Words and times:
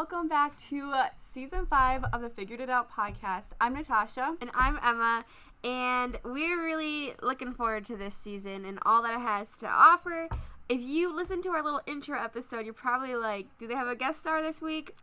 welcome 0.00 0.28
back 0.28 0.56
to 0.56 0.92
uh, 0.92 1.08
season 1.18 1.66
five 1.66 2.02
of 2.10 2.22
the 2.22 2.30
Figured 2.30 2.58
It 2.58 2.70
Out 2.70 2.90
podcast. 2.90 3.50
I'm 3.60 3.74
Natasha. 3.74 4.34
And 4.40 4.50
I'm 4.54 4.80
Emma, 4.82 5.26
and 5.62 6.18
we're 6.24 6.64
really 6.64 7.12
looking 7.20 7.52
forward 7.52 7.84
to 7.84 7.96
this 7.96 8.14
season 8.14 8.64
and 8.64 8.78
all 8.86 9.02
that 9.02 9.12
it 9.12 9.20
has 9.20 9.54
to 9.56 9.68
offer. 9.68 10.30
If 10.70 10.80
you 10.80 11.14
listen 11.14 11.42
to 11.42 11.50
our 11.50 11.62
little 11.62 11.82
intro 11.86 12.18
episode, 12.18 12.64
you're 12.64 12.72
probably 12.72 13.14
like, 13.14 13.48
do 13.58 13.66
they 13.66 13.74
have 13.74 13.88
a 13.88 13.94
guest 13.94 14.20
star 14.20 14.40
this 14.40 14.62
week? 14.62 14.96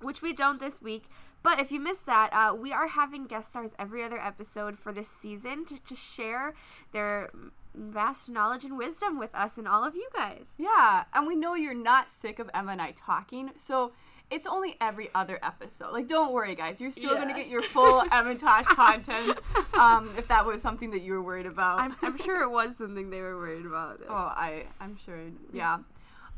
Which 0.00 0.22
we 0.22 0.32
don't 0.32 0.60
this 0.60 0.80
week. 0.80 1.06
But 1.42 1.58
if 1.58 1.72
you 1.72 1.80
missed 1.80 2.06
that, 2.06 2.30
uh, 2.32 2.54
we 2.54 2.72
are 2.72 2.86
having 2.86 3.26
guest 3.26 3.50
stars 3.50 3.74
every 3.76 4.04
other 4.04 4.20
episode 4.20 4.78
for 4.78 4.92
this 4.92 5.12
season 5.20 5.64
to, 5.64 5.80
to 5.80 5.96
share 5.96 6.54
their 6.92 7.32
vast 7.74 8.28
knowledge 8.28 8.62
and 8.62 8.78
wisdom 8.78 9.18
with 9.18 9.34
us 9.34 9.58
and 9.58 9.66
all 9.66 9.82
of 9.82 9.96
you 9.96 10.08
guys. 10.14 10.46
Yeah, 10.56 11.06
and 11.12 11.26
we 11.26 11.34
know 11.34 11.56
you're 11.56 11.74
not 11.74 12.12
sick 12.12 12.38
of 12.38 12.48
Emma 12.54 12.70
and 12.70 12.80
I 12.80 12.92
talking, 12.92 13.50
so 13.58 13.90
it's 14.30 14.46
only 14.46 14.76
every 14.80 15.10
other 15.14 15.38
episode. 15.42 15.92
Like, 15.92 16.08
don't 16.08 16.32
worry, 16.32 16.54
guys. 16.54 16.80
You're 16.80 16.90
still 16.90 17.12
Yeah. 17.14 17.20
gonna 17.20 17.34
get 17.34 17.48
your 17.48 17.62
full 17.62 18.02
Emma 18.12 18.34
content. 18.36 19.38
Um, 19.74 20.14
if 20.16 20.28
that 20.28 20.44
was 20.46 20.62
something 20.62 20.90
that 20.92 21.02
you 21.02 21.12
were 21.12 21.22
worried 21.22 21.46
about. 21.46 21.78
I'm, 21.80 21.94
I'm 22.02 22.16
sure 22.18 22.42
it 22.42 22.50
was 22.50 22.76
something 22.76 23.10
they 23.10 23.20
were 23.20 23.36
worried 23.36 23.66
about. 23.66 24.00
oh, 24.08 24.14
I, 24.14 24.64
I'm 24.80 24.96
sure. 24.96 25.18
Yeah. 25.52 25.78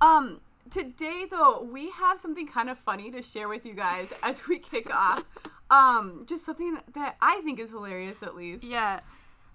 Um, 0.01 0.41
today 0.71 1.25
though, 1.31 1.63
we 1.63 1.91
have 1.91 2.21
something 2.21 2.47
kind 2.47 2.69
of 2.69 2.79
funny 2.79 3.11
to 3.13 3.23
share 3.23 3.49
with 3.49 3.65
you 3.65 3.75
guys 3.75 4.09
as 4.23 4.47
we 4.47 4.59
kick 4.59 4.93
off. 4.95 5.25
Um, 5.71 6.25
just 6.29 6.45
something 6.45 6.79
that 6.95 7.17
I 7.21 7.41
think 7.45 7.59
is 7.59 7.71
hilarious, 7.71 8.23
at 8.23 8.37
least. 8.37 8.63
Yeah. 8.65 9.01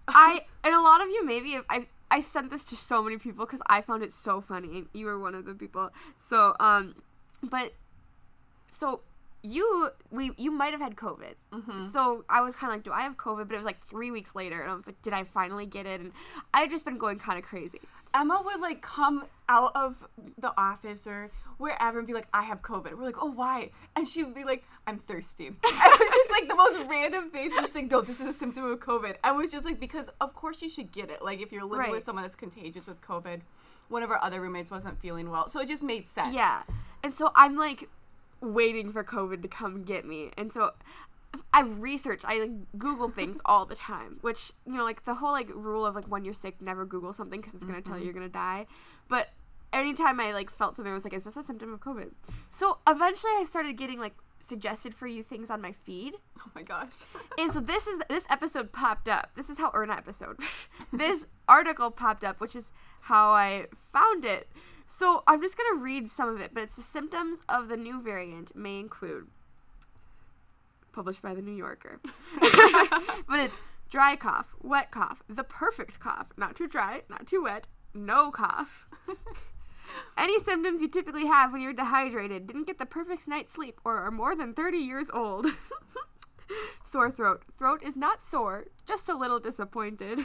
I 0.07 0.45
and 0.63 0.73
a 0.73 0.81
lot 0.81 1.01
of 1.01 1.07
you 1.09 1.23
maybe 1.25 1.59
I 1.69 1.85
I 2.09 2.19
sent 2.21 2.49
this 2.49 2.63
to 2.65 2.75
so 2.75 3.01
many 3.01 3.17
people 3.17 3.45
because 3.45 3.61
I 3.67 3.81
found 3.81 4.03
it 4.03 4.11
so 4.11 4.41
funny 4.41 4.79
and 4.79 4.87
you 4.93 5.05
were 5.05 5.19
one 5.19 5.35
of 5.35 5.45
the 5.45 5.53
people. 5.53 5.89
So 6.29 6.55
um, 6.59 6.95
but 7.43 7.73
so 8.71 9.01
you 9.43 9.89
we 10.11 10.31
you 10.37 10.51
might 10.51 10.71
have 10.71 10.81
had 10.81 10.95
COVID. 10.95 11.33
Mm-hmm. 11.51 11.79
So 11.79 12.25
I 12.29 12.41
was 12.41 12.55
kind 12.55 12.71
of 12.71 12.77
like, 12.77 12.83
do 12.83 12.91
I 12.91 13.01
have 13.01 13.17
COVID? 13.17 13.47
But 13.47 13.53
it 13.55 13.57
was 13.57 13.65
like 13.65 13.83
three 13.83 14.11
weeks 14.11 14.35
later, 14.35 14.61
and 14.61 14.71
I 14.71 14.75
was 14.75 14.85
like, 14.87 15.01
did 15.01 15.13
I 15.13 15.23
finally 15.23 15.65
get 15.65 15.85
it? 15.85 15.99
And 15.99 16.11
I 16.53 16.61
had 16.61 16.69
just 16.69 16.85
been 16.85 16.97
going 16.97 17.17
kind 17.19 17.39
of 17.39 17.45
crazy. 17.45 17.79
Emma 18.13 18.41
would 18.43 18.59
like 18.59 18.81
come 18.81 19.25
out 19.47 19.71
of 19.75 20.05
the 20.37 20.53
office 20.59 21.07
or 21.07 21.31
wherever 21.57 21.97
and 21.99 22.07
be 22.07 22.13
like, 22.13 22.27
I 22.33 22.43
have 22.43 22.61
COVID. 22.61 22.97
We're 22.97 23.05
like, 23.05 23.21
oh, 23.21 23.31
why? 23.31 23.69
And 23.95 24.07
she 24.07 24.23
would 24.23 24.35
be 24.35 24.43
like, 24.43 24.65
I'm 24.85 24.97
thirsty. 24.97 25.47
And 25.47 25.55
it 25.63 25.99
was 25.99 26.13
just 26.13 26.31
like 26.31 26.49
the 26.49 26.55
most 26.55 26.89
random 26.89 27.29
things. 27.29 27.53
She's 27.61 27.73
like, 27.75 27.89
no, 27.89 28.01
this 28.01 28.19
is 28.19 28.27
a 28.27 28.33
symptom 28.33 28.65
of 28.65 28.79
COVID. 28.79 29.15
And 29.23 29.35
it 29.35 29.37
was 29.37 29.51
just 29.51 29.65
like, 29.65 29.79
because 29.79 30.09
of 30.19 30.33
course 30.33 30.61
you 30.61 30.69
should 30.69 30.91
get 30.91 31.09
it. 31.09 31.23
Like 31.23 31.39
if 31.39 31.51
you're 31.51 31.63
living 31.63 31.79
Right. 31.79 31.91
with 31.91 32.03
someone 32.03 32.23
that's 32.23 32.35
contagious 32.35 32.85
with 32.87 32.99
COVID, 33.01 33.41
one 33.87 34.03
of 34.03 34.09
our 34.11 34.21
other 34.21 34.41
roommates 34.41 34.71
wasn't 34.71 34.99
feeling 34.99 35.29
well. 35.29 35.47
So 35.47 35.61
it 35.61 35.67
just 35.67 35.83
made 35.83 36.05
sense. 36.07 36.35
Yeah. 36.35 36.63
And 37.03 37.13
so 37.13 37.31
I'm 37.35 37.55
like 37.57 37.87
waiting 38.41 38.91
for 38.91 39.03
COVID 39.03 39.41
to 39.41 39.47
come 39.47 39.83
get 39.83 40.05
me. 40.05 40.31
And 40.37 40.51
so 40.51 40.71
I 41.53 41.61
research, 41.61 42.21
I 42.25 42.39
like 42.39 42.51
Google 42.77 43.09
things 43.09 43.39
all 43.45 43.65
the 43.65 43.75
time, 43.75 44.17
which, 44.21 44.51
you 44.65 44.73
know, 44.73 44.83
like 44.83 45.05
the 45.05 45.15
whole 45.15 45.31
like 45.31 45.49
rule 45.53 45.85
of 45.85 45.95
like 45.95 46.05
when 46.05 46.25
you're 46.25 46.33
sick, 46.33 46.61
never 46.61 46.85
Google 46.85 47.13
something 47.13 47.39
because 47.39 47.53
it's 47.53 47.63
going 47.63 47.81
to 47.81 47.81
tell 47.81 47.97
you 47.97 48.01
mm-hmm. 48.01 48.05
you're 48.05 48.13
going 48.13 48.27
to 48.27 48.33
die. 48.33 48.65
But 49.07 49.29
anytime 49.73 50.19
I 50.19 50.33
like 50.33 50.49
felt 50.49 50.75
something, 50.75 50.91
I 50.91 50.95
was 50.95 51.03
like, 51.03 51.13
is 51.13 51.23
this 51.23 51.37
a 51.37 51.43
symptom 51.43 51.73
of 51.73 51.79
COVID? 51.79 52.11
So 52.51 52.79
eventually 52.87 53.33
I 53.37 53.45
started 53.47 53.77
getting 53.77 53.99
like 53.99 54.15
suggested 54.41 54.93
for 54.93 55.07
you 55.07 55.23
things 55.23 55.49
on 55.49 55.61
my 55.61 55.71
feed. 55.71 56.15
Oh 56.39 56.49
my 56.55 56.63
gosh. 56.63 56.89
And 57.37 57.51
so 57.51 57.59
this 57.59 57.87
is 57.87 57.99
this 58.09 58.27
episode 58.29 58.71
popped 58.71 59.07
up. 59.07 59.31
This 59.35 59.49
is 59.49 59.57
how 59.57 59.71
or 59.73 59.85
not 59.85 59.99
episode. 59.99 60.37
this 60.93 61.25
article 61.47 61.89
popped 61.89 62.23
up, 62.23 62.39
which 62.39 62.55
is 62.55 62.71
how 63.01 63.31
I 63.31 63.67
found 63.93 64.25
it. 64.25 64.49
So 64.93 65.23
I'm 65.25 65.41
just 65.41 65.57
gonna 65.57 65.81
read 65.81 66.11
some 66.11 66.29
of 66.29 66.41
it, 66.41 66.53
but 66.53 66.63
it's 66.63 66.75
the 66.75 66.81
symptoms 66.81 67.39
of 67.47 67.69
the 67.69 67.77
new 67.77 68.01
variant 68.01 68.55
may 68.55 68.79
include 68.79 69.27
published 70.91 71.21
by 71.21 71.33
the 71.33 71.41
New 71.41 71.55
Yorker. 71.55 72.01
but 72.39 73.39
it's 73.39 73.61
dry 73.89 74.17
cough, 74.17 74.53
wet 74.61 74.91
cough, 74.91 75.23
the 75.29 75.45
perfect 75.45 75.99
cough, 75.99 76.27
not 76.35 76.57
too 76.57 76.67
dry, 76.67 77.03
not 77.09 77.25
too 77.25 77.43
wet, 77.43 77.67
no 77.93 78.31
cough. 78.31 78.87
Any 80.17 80.39
symptoms 80.39 80.81
you 80.81 80.89
typically 80.89 81.25
have 81.25 81.53
when 81.53 81.61
you're 81.61 81.73
dehydrated, 81.73 82.45
didn't 82.45 82.67
get 82.67 82.77
the 82.77 82.85
perfect 82.85 83.27
night's 83.29 83.53
sleep, 83.53 83.79
or 83.85 83.97
are 83.97 84.11
more 84.11 84.35
than 84.35 84.53
30 84.53 84.77
years 84.77 85.07
old. 85.13 85.47
sore 86.83 87.09
throat. 87.09 87.43
Throat 87.57 87.81
is 87.81 87.95
not 87.95 88.21
sore, 88.21 88.65
just 88.85 89.07
a 89.07 89.15
little 89.15 89.39
disappointed. 89.39 90.19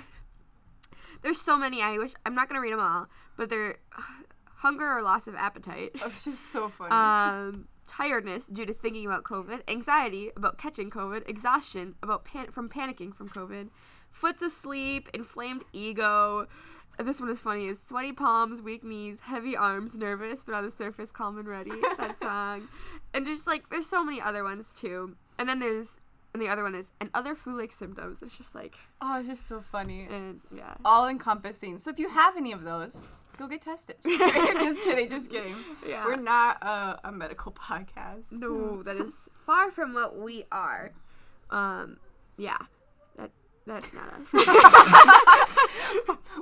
There's 1.22 1.40
so 1.40 1.56
many. 1.56 1.82
I 1.82 1.98
wish 1.98 2.14
I'm 2.26 2.34
not 2.34 2.48
gonna 2.48 2.60
read 2.60 2.72
them 2.72 2.80
all, 2.80 3.08
but 3.36 3.48
they're 3.48 3.78
hunger 4.66 4.98
or 4.98 5.02
loss 5.02 5.26
of 5.28 5.34
appetite. 5.34 5.92
It 5.94 6.04
was 6.04 6.24
just 6.24 6.50
so 6.50 6.68
funny. 6.68 6.90
Um, 6.92 7.68
tiredness 7.86 8.48
due 8.48 8.66
to 8.66 8.74
thinking 8.74 9.06
about 9.06 9.22
COVID, 9.24 9.60
anxiety 9.68 10.30
about 10.36 10.58
catching 10.58 10.90
COVID, 10.90 11.28
exhaustion 11.28 11.94
about 12.02 12.24
pan- 12.24 12.50
from 12.50 12.68
panicking 12.68 13.14
from 13.14 13.28
COVID, 13.28 13.68
foot's 14.10 14.42
asleep, 14.42 15.08
inflamed 15.14 15.64
ego. 15.72 16.46
This 16.98 17.20
one 17.20 17.28
is 17.30 17.40
funny. 17.40 17.66
Is 17.68 17.80
sweaty 17.80 18.12
palms, 18.12 18.60
weak 18.62 18.82
knees, 18.82 19.20
heavy 19.20 19.56
arms, 19.56 19.96
nervous 19.96 20.42
but 20.42 20.54
on 20.54 20.64
the 20.64 20.70
surface 20.70 21.12
calm 21.12 21.38
and 21.38 21.46
ready. 21.46 21.70
That 21.98 22.16
song, 22.22 22.68
and 23.14 23.24
just 23.26 23.46
like 23.46 23.68
there's 23.70 23.86
so 23.86 24.02
many 24.02 24.20
other 24.20 24.42
ones 24.42 24.72
too. 24.72 25.14
And 25.38 25.48
then 25.48 25.58
there's 25.60 26.00
and 26.32 26.42
the 26.42 26.48
other 26.48 26.62
one 26.62 26.74
is 26.74 26.90
and 27.00 27.10
other 27.14 27.34
flu-like 27.34 27.70
symptoms. 27.72 28.20
It's 28.22 28.36
just 28.36 28.54
like 28.54 28.76
oh, 29.02 29.18
it's 29.18 29.28
just 29.28 29.46
so 29.46 29.60
funny. 29.60 30.08
and 30.10 30.40
yeah. 30.54 30.74
All 30.84 31.06
encompassing. 31.06 31.78
So 31.78 31.90
if 31.90 31.98
you 31.98 32.08
have 32.08 32.36
any 32.36 32.50
of 32.52 32.62
those, 32.64 33.02
go 33.36 33.46
get 33.46 33.62
tested. 33.62 33.96
just 34.04 34.82
kidding, 34.82 35.08
just 35.08 35.30
kidding. 35.30 35.54
Yeah. 35.86 36.04
We're 36.06 36.16
not 36.16 36.62
a, 36.62 37.00
a 37.04 37.12
medical 37.12 37.52
podcast. 37.68 38.32
No, 38.32 38.82
that 38.82 38.96
is 39.00 39.28
far 39.44 39.70
from 39.70 39.94
what 39.94 40.18
we 40.18 40.44
are. 40.50 40.92
Um, 41.50 41.98
yeah, 42.36 42.58
that's 43.66 43.88
not 43.92 44.12
us. 44.14 44.32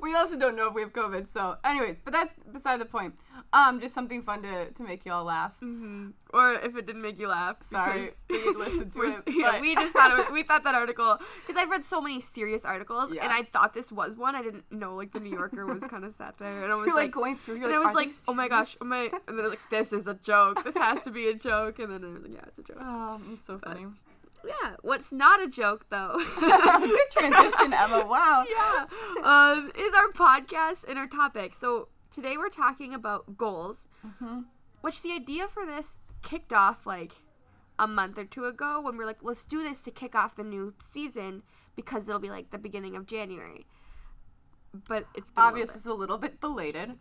we 0.02 0.14
also 0.14 0.36
don't 0.38 0.56
know 0.56 0.68
if 0.68 0.74
we 0.74 0.82
have 0.82 0.92
COVID. 0.92 1.26
So, 1.26 1.56
anyways, 1.64 1.98
but 2.04 2.12
that's 2.12 2.34
beside 2.52 2.80
the 2.80 2.84
point. 2.84 3.14
Um, 3.52 3.80
just 3.80 3.94
something 3.94 4.22
fun 4.22 4.42
to, 4.42 4.70
to 4.70 4.82
make 4.82 5.04
y'all 5.04 5.24
laugh. 5.24 5.52
hmm 5.60 6.10
Or 6.32 6.52
if 6.54 6.76
it 6.76 6.86
didn't 6.86 7.02
make 7.02 7.18
you 7.18 7.28
laugh, 7.28 7.56
Sorry, 7.62 8.10
we 8.28 8.36
didn't 8.38 8.92
to 8.92 9.02
it, 9.02 9.22
yeah, 9.28 9.60
we 9.60 9.74
just 9.74 9.92
thought 9.94 10.10
it 10.10 10.16
was, 10.24 10.32
we 10.32 10.42
thought 10.42 10.64
that 10.64 10.74
article 10.74 11.18
because 11.46 11.60
I've 11.60 11.70
read 11.70 11.84
so 11.84 12.00
many 12.00 12.20
serious 12.20 12.64
articles, 12.64 13.12
Yeah. 13.12 13.24
and 13.24 13.32
I 13.32 13.42
thought 13.42 13.72
this 13.74 13.90
was 13.92 14.16
one. 14.16 14.34
I 14.34 14.42
didn't 14.42 14.70
know 14.72 14.94
like 14.94 15.12
the 15.12 15.20
New 15.20 15.30
Yorker 15.30 15.66
was 15.66 15.82
kind 15.88 16.04
of 16.04 16.12
sat 16.14 16.36
there, 16.38 16.62
and 16.64 16.72
I 16.72 16.74
was 16.74 16.86
You're 16.86 16.96
like, 16.96 17.04
like. 17.06 17.12
going 17.12 17.36
through. 17.38 17.56
You're 17.56 17.66
and 17.66 17.74
I 17.74 17.78
was 17.78 17.94
like, 17.94 18.10
"Oh 18.28 18.34
my 18.34 18.48
gosh, 18.48 18.76
oh 18.80 18.84
my!" 18.84 19.10
And 19.28 19.38
then 19.38 19.40
I 19.40 19.42
was 19.42 19.50
like, 19.50 19.70
"This 19.70 19.92
is 19.92 20.06
a 20.06 20.14
joke. 20.14 20.64
This 20.64 20.76
has 20.76 21.00
to 21.02 21.10
be 21.10 21.28
a 21.28 21.34
joke." 21.34 21.78
And 21.78 21.92
then 21.92 22.04
I 22.04 22.08
was 22.08 22.22
like, 22.22 22.32
"Yeah, 22.34 22.44
it's 22.48 22.58
a 22.58 22.62
joke." 22.62 22.78
Oh, 22.80 23.20
it's 23.32 23.44
so 23.46 23.58
funny. 23.58 23.86
Yeah. 24.46 24.76
What's 24.82 25.12
not 25.12 25.42
a 25.42 25.48
joke 25.48 25.86
though? 25.90 26.16
Good 26.40 27.10
transition, 27.10 27.72
Emma. 27.72 28.04
Wow. 28.06 28.44
yeah, 28.48 28.86
um, 29.22 29.72
is 29.78 29.92
our 29.94 30.08
podcast 30.12 30.84
and 30.88 30.98
our 30.98 31.06
topic. 31.06 31.54
So 31.58 31.88
today 32.10 32.36
we're 32.36 32.48
talking 32.50 32.92
about 32.94 33.36
goals, 33.36 33.86
Mm-hmm. 34.06 34.40
which 34.82 35.02
the 35.02 35.12
idea 35.12 35.48
for 35.48 35.64
this 35.64 35.98
kicked 36.22 36.52
off 36.52 36.86
like 36.86 37.12
a 37.78 37.86
month 37.86 38.18
or 38.18 38.24
two 38.24 38.44
ago 38.44 38.80
when 38.80 38.96
we 38.96 39.04
are 39.04 39.06
like, 39.06 39.22
let's 39.22 39.46
do 39.46 39.62
this 39.62 39.80
to 39.82 39.90
kick 39.90 40.14
off 40.14 40.36
the 40.36 40.44
new 40.44 40.74
season 40.82 41.42
because 41.74 42.08
it'll 42.08 42.20
be 42.20 42.30
like 42.30 42.50
the 42.50 42.58
beginning 42.58 42.94
of 42.96 43.06
January. 43.06 43.66
But 44.88 45.06
it's 45.14 45.30
a 45.36 45.40
Obvious 45.40 45.72
bit. 45.72 45.80
is 45.80 45.86
a 45.86 45.94
little 45.94 46.18
bit 46.18 46.40
belated. 46.40 46.94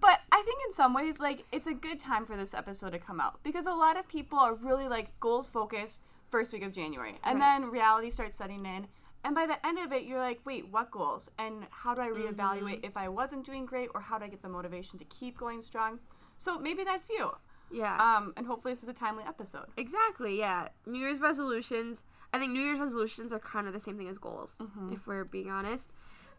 But 0.00 0.20
I 0.32 0.42
think 0.44 0.58
in 0.66 0.72
some 0.72 0.94
ways, 0.94 1.20
like, 1.20 1.44
it's 1.52 1.66
a 1.66 1.74
good 1.74 2.00
time 2.00 2.26
for 2.26 2.36
this 2.36 2.54
episode 2.54 2.90
to 2.90 2.98
come 2.98 3.20
out 3.20 3.38
because 3.44 3.66
a 3.66 3.72
lot 3.72 3.96
of 3.96 4.08
people 4.08 4.38
are 4.38 4.54
really 4.54 4.88
like 4.88 5.18
goals 5.20 5.46
focused 5.48 6.04
first 6.30 6.52
week 6.52 6.62
of 6.62 6.72
January. 6.72 7.18
And 7.24 7.40
Right. 7.40 7.60
then 7.60 7.70
reality 7.70 8.10
starts 8.10 8.36
setting 8.36 8.64
in. 8.66 8.86
And 9.24 9.34
by 9.34 9.46
the 9.46 9.64
end 9.66 9.78
of 9.78 9.92
it, 9.92 10.04
you're 10.04 10.20
like, 10.20 10.40
wait, 10.44 10.68
what 10.70 10.90
goals? 10.92 11.28
And 11.38 11.66
how 11.70 11.94
do 11.94 12.02
I 12.02 12.08
reevaluate 12.08 12.84
if 12.84 12.96
I 12.96 13.08
wasn't 13.08 13.44
doing 13.44 13.66
great 13.66 13.88
or 13.94 14.00
how 14.00 14.18
do 14.18 14.24
I 14.24 14.28
get 14.28 14.42
the 14.42 14.48
motivation 14.48 14.98
to 15.00 15.04
keep 15.06 15.36
going 15.36 15.62
strong? 15.62 15.98
So 16.38 16.58
maybe 16.58 16.84
that's 16.84 17.10
you. 17.10 17.32
yeah. 17.72 17.96
Um, 17.98 18.32
and 18.36 18.46
hopefully 18.46 18.72
this 18.74 18.82
is 18.84 18.88
a 18.88 18.92
timely 18.92 19.24
episode. 19.24 19.66
Exactly, 19.76 20.38
yeah. 20.38 20.68
New 20.86 21.00
Year's 21.00 21.18
resolutions. 21.18 22.02
I 22.32 22.38
think 22.38 22.52
New 22.52 22.60
Year's 22.60 22.78
resolutions 22.78 23.32
are 23.32 23.38
kind 23.40 23.66
of 23.66 23.72
the 23.72 23.80
same 23.80 23.96
thing 23.96 24.08
as 24.08 24.18
goals, 24.18 24.56
Mm-hmm. 24.60 24.92
if 24.92 25.06
we're 25.08 25.24
being 25.24 25.50
honest. 25.50 25.90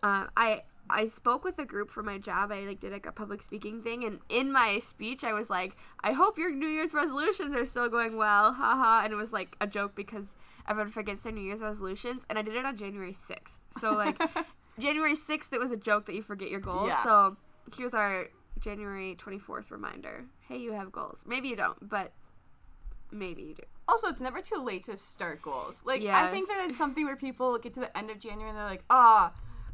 Uh, 0.03 0.27
I 0.37 0.61
I 0.89 1.07
spoke 1.07 1.43
with 1.43 1.59
a 1.59 1.65
group 1.65 1.89
for 1.89 2.03
my 2.03 2.17
job. 2.17 2.51
I 2.51 2.61
like 2.61 2.79
did 2.79 2.91
like 2.91 3.05
a 3.05 3.11
public 3.11 3.41
speaking 3.41 3.81
thing, 3.81 4.03
and 4.03 4.19
in 4.29 4.51
my 4.51 4.79
speech, 4.79 5.23
I 5.23 5.33
was 5.33 5.49
like, 5.49 5.75
"I 6.03 6.13
hope 6.13 6.37
your 6.37 6.51
New 6.51 6.67
Year's 6.67 6.93
resolutions 6.93 7.55
are 7.55 7.65
still 7.65 7.89
going 7.89 8.17
well, 8.17 8.53
haha." 8.53 9.03
And 9.03 9.13
it 9.13 9.15
was 9.15 9.33
like 9.33 9.55
a 9.59 9.67
joke 9.67 9.95
because 9.95 10.35
everyone 10.67 10.91
forgets 10.91 11.21
their 11.21 11.31
New 11.31 11.41
Year's 11.41 11.61
resolutions, 11.61 12.23
and 12.29 12.37
I 12.37 12.41
did 12.41 12.55
it 12.55 12.65
on 12.65 12.77
January 12.77 13.13
sixth. 13.13 13.59
So 13.79 13.93
like 13.93 14.21
January 14.79 15.15
sixth, 15.15 15.53
it 15.53 15.59
was 15.59 15.71
a 15.71 15.77
joke 15.77 16.05
that 16.05 16.15
you 16.15 16.21
forget 16.21 16.49
your 16.49 16.59
goals. 16.59 16.89
Yeah. 16.89 17.03
So 17.03 17.37
here's 17.75 17.93
our 17.93 18.27
January 18.59 19.15
twenty 19.15 19.39
fourth 19.39 19.71
reminder. 19.71 20.25
Hey, 20.47 20.57
you 20.57 20.73
have 20.73 20.91
goals. 20.91 21.23
Maybe 21.27 21.49
you 21.49 21.55
don't, 21.55 21.89
but 21.89 22.13
maybe 23.11 23.41
you 23.41 23.55
do. 23.55 23.63
Also, 23.89 24.07
it's 24.07 24.19
never 24.19 24.41
too 24.41 24.61
late 24.63 24.83
to 24.85 24.97
start 24.97 25.41
goals. 25.41 25.81
Like, 25.85 26.03
I 26.03 26.29
think 26.29 26.49
that 26.49 26.65
it's 26.67 26.77
something 26.77 27.05
where 27.05 27.15
people 27.15 27.57
get 27.57 27.73
to 27.75 27.79
the 27.79 27.97
end 27.97 28.09
of 28.09 28.19
January 28.19 28.49
and 28.49 28.57
they're 28.57 28.65
like, 28.65 28.83
oh, 28.89 29.31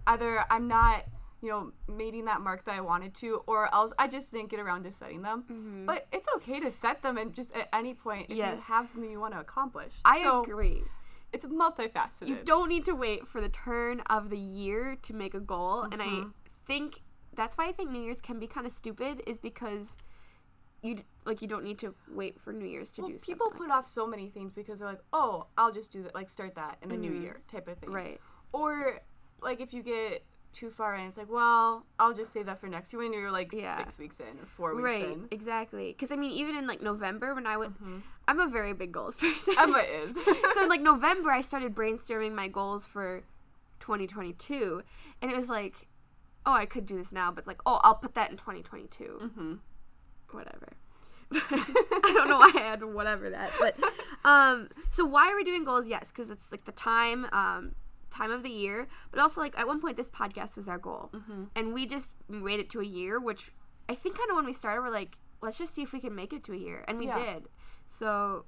either 0.08 0.44
I'm 0.50 0.68
not 0.68 1.06
you 1.42 1.50
know, 1.50 1.74
meeting 1.94 2.24
that 2.24 2.40
mark 2.40 2.64
that 2.64 2.74
I 2.74 2.80
wanted 2.80 3.14
to, 3.16 3.44
or 3.48 3.68
else 3.76 3.92
I 4.00 4.08
just 4.08 4.32
didn't 4.32 4.50
get 4.50 4.62
around 4.62 4.84
to 4.84 4.94
setting 4.94 5.24
them. 5.24 5.44
Mhm. 5.52 5.86
But 5.86 6.08
it's 6.14 6.30
okay 6.38 6.62
to 6.62 6.72
set 6.72 7.02
them 7.02 7.18
and 7.18 7.34
just 7.34 7.54
at 7.54 7.68
any 7.74 7.94
point 7.94 8.28
if 8.30 8.38
you 8.38 8.44
have 8.46 8.90
something 8.90 9.12
you 9.12 9.20
want 9.20 9.34
to 9.34 9.42
accomplish. 9.42 9.94
I 10.06 10.22
so 10.24 10.42
agree. 10.42 10.84
It's 11.34 11.46
multifaceted. 11.46 12.30
You 12.30 12.38
don't 12.46 12.70
need 12.70 12.86
to 12.86 12.94
wait 12.96 13.28
for 13.28 13.42
the 13.42 13.50
turn 13.50 14.00
of 14.10 14.30
the 14.30 14.38
year 14.38 14.96
to 15.02 15.14
make 15.14 15.34
a 15.34 15.42
goal. 15.42 15.82
And 15.82 16.02
I 16.02 16.06
Mhm. 16.06 16.34
think 16.66 17.02
that's 17.34 17.58
why 17.58 17.68
I 17.68 17.74
think 17.74 17.90
New 17.92 18.00
Year's 18.02 18.22
can 18.22 18.40
be 18.40 18.48
kind 18.48 18.66
of 18.66 18.72
stupid 18.72 19.22
is 19.28 19.38
because 19.42 19.98
you 20.82 20.96
d- 20.96 21.04
like 21.26 21.42
you 21.42 21.50
don't 21.50 21.66
need 21.66 21.80
to 21.80 21.94
wait 22.08 22.40
for 22.40 22.54
New 22.54 22.66
Year's 22.66 22.90
to 22.92 22.98
do. 22.98 23.02
Well, 23.02 23.12
do 23.12 23.18
people 23.20 23.52
put 23.52 23.68
like 23.68 23.80
off 23.80 23.90
so 23.90 24.08
many 24.08 24.30
things 24.30 24.54
because 24.54 24.80
they're 24.80 24.88
like, 24.88 25.04
oh, 25.12 25.48
I'll 25.58 25.74
just 25.74 25.92
do 25.92 26.04
that, 26.04 26.16
like 26.16 26.30
start 26.30 26.56
that 26.56 26.78
in 26.82 26.88
the 26.88 26.96
new 26.96 27.12
Mhm. 27.12 27.22
year 27.22 27.42
type 27.50 27.68
of 27.68 27.80
thing. 27.80 27.92
right. 27.92 28.22
Or 28.54 29.02
like 29.54 29.62
if 29.62 29.74
you 29.74 29.84
get 29.84 30.24
too 30.52 30.70
far 30.70 30.96
in, 30.96 31.08
it's 31.08 31.18
like, 31.18 31.32
well, 31.32 31.86
I'll 32.00 32.14
just 32.14 32.32
save 32.32 32.46
that 32.46 32.60
for 32.60 32.68
next 32.68 32.94
year 32.94 33.02
when 33.02 33.12
you're 33.14 33.32
like 33.32 33.52
Yeah. 33.54 33.78
six 33.78 33.98
weeks 33.98 34.20
in 34.20 34.28
or 34.40 34.46
four 34.58 34.76
weeks 34.76 34.84
Right, 34.84 35.04
in. 35.04 35.28
exactly. 35.32 35.92
Because 35.94 36.12
I 36.12 36.16
mean, 36.16 36.32
even 36.32 36.56
in 36.56 36.68
like 36.68 36.82
November 36.82 37.34
when 37.34 37.48
I 37.48 37.58
went, 37.58 37.82
Mhm. 37.84 38.02
I'm 38.28 38.40
a 38.40 38.48
very 38.48 38.74
big 38.74 38.92
goals 38.92 39.16
person. 39.24 39.56
Emma 39.58 39.80
is. 39.80 40.16
so 40.54 40.64
in 40.64 40.70
like 40.70 40.82
November, 40.94 41.32
I 41.32 41.42
started 41.42 41.74
brainstorming 41.74 42.34
my 42.34 42.48
goals 42.48 42.86
for 42.86 43.24
2022, 43.80 44.84
and 45.22 45.32
it 45.32 45.36
was 45.38 45.50
like, 45.50 45.88
oh, 46.46 46.54
I 46.54 46.66
could 46.66 46.86
do 46.86 46.98
this 46.98 47.12
now, 47.12 47.32
but 47.32 47.48
like, 47.48 47.62
oh, 47.66 47.80
I'll 47.84 47.96
put 47.96 48.14
that 48.16 48.30
in 48.32 48.38
2022. 48.38 49.32
hmm 49.36 49.54
Whatever. 50.32 50.70
I 51.34 52.12
don't 52.14 52.30
know 52.30 52.38
why 52.38 52.52
I 52.56 52.60
had 52.60 52.84
whatever 52.84 53.30
that, 53.32 53.52
but 53.60 53.76
um, 54.24 54.70
so 54.92 55.04
why 55.06 55.32
are 55.32 55.36
we 55.36 55.44
doing 55.44 55.64
goals? 55.64 55.88
Yes, 55.88 56.12
because 56.12 56.30
it's 56.30 56.52
like 56.52 56.66
the 56.66 56.72
time, 56.72 57.26
um, 57.32 57.74
time 58.14 58.32
of 58.32 58.44
the 58.44 58.50
year, 58.50 58.88
but 59.12 59.20
also 59.20 59.42
like 59.42 59.58
at 59.58 59.66
one 59.68 59.80
point 59.82 59.98
this 59.98 60.10
podcast 60.10 60.56
was 60.58 60.68
our 60.68 60.78
goal, 60.78 61.10
hmm 61.14 61.46
and 61.56 61.74
we 61.74 61.86
just 61.86 62.14
made 62.30 62.60
it 62.60 62.70
to 62.72 62.80
a 62.80 62.86
year, 62.86 63.20
which 63.20 63.52
I 63.90 63.96
think 63.96 64.18
kind 64.18 64.30
of 64.30 64.36
when 64.38 64.46
we 64.46 64.54
started, 64.54 64.82
we're 64.82 64.90
like, 64.90 65.18
let's 65.42 65.58
just 65.58 65.74
see 65.76 65.82
if 65.82 65.92
we 65.92 66.00
can 66.00 66.16
make 66.16 66.32
it 66.32 66.44
to 66.46 66.54
a 66.54 66.58
year, 66.58 66.86
and 66.88 66.98
we 67.00 67.08
Yeah. 67.08 67.20
did. 67.34 67.50
So 67.88 68.46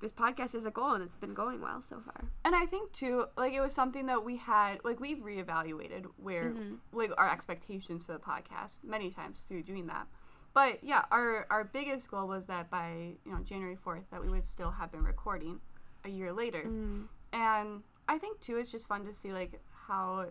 this 0.00 0.12
podcast 0.12 0.54
is 0.54 0.66
a 0.66 0.70
goal, 0.70 0.92
and 0.94 1.02
it's 1.04 1.16
been 1.16 1.34
going 1.34 1.60
well 1.60 1.80
so 1.80 2.00
far. 2.00 2.24
And 2.44 2.54
I 2.56 2.66
think 2.66 2.92
too, 2.92 3.26
like 3.36 3.52
it 3.52 3.60
was 3.60 3.72
something 3.74 4.06
that 4.06 4.24
we 4.24 4.36
had, 4.36 4.80
like 4.84 4.98
we've 5.00 5.18
reevaluated 5.18 6.06
where, 6.16 6.50
Mhm. 6.52 6.78
like 6.92 7.12
our 7.16 7.28
expectations 7.30 8.04
for 8.04 8.12
the 8.12 8.18
podcast 8.18 8.82
many 8.84 9.10
times 9.10 9.44
through 9.44 9.62
doing 9.62 9.86
that. 9.86 10.08
But 10.54 10.82
yeah, 10.84 11.04
our 11.10 11.46
our 11.50 11.64
biggest 11.64 12.10
goal 12.10 12.26
was 12.28 12.46
that 12.48 12.68
by 12.68 13.16
you 13.24 13.32
know 13.32 13.38
January 13.42 13.76
fourth 13.76 14.10
that 14.10 14.20
we 14.22 14.28
would 14.28 14.44
still 14.44 14.72
have 14.72 14.90
been 14.92 15.04
recording 15.04 15.60
a 16.04 16.08
year 16.10 16.32
later. 16.32 16.64
Mm. 16.64 17.06
and 17.34 17.82
i 18.08 18.18
think 18.18 18.40
too 18.40 18.56
it's 18.56 18.70
just 18.70 18.88
fun 18.88 19.04
to 19.04 19.14
see 19.14 19.32
like 19.32 19.60
how 19.86 20.26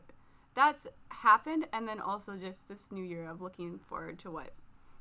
that's 0.53 0.87
happened 1.09 1.65
and 1.73 1.87
then 1.87 1.99
also 1.99 2.35
just 2.35 2.67
this 2.67 2.91
new 2.91 3.03
year 3.03 3.29
of 3.29 3.41
looking 3.41 3.79
forward 3.79 4.19
to 4.19 4.29
what 4.31 4.51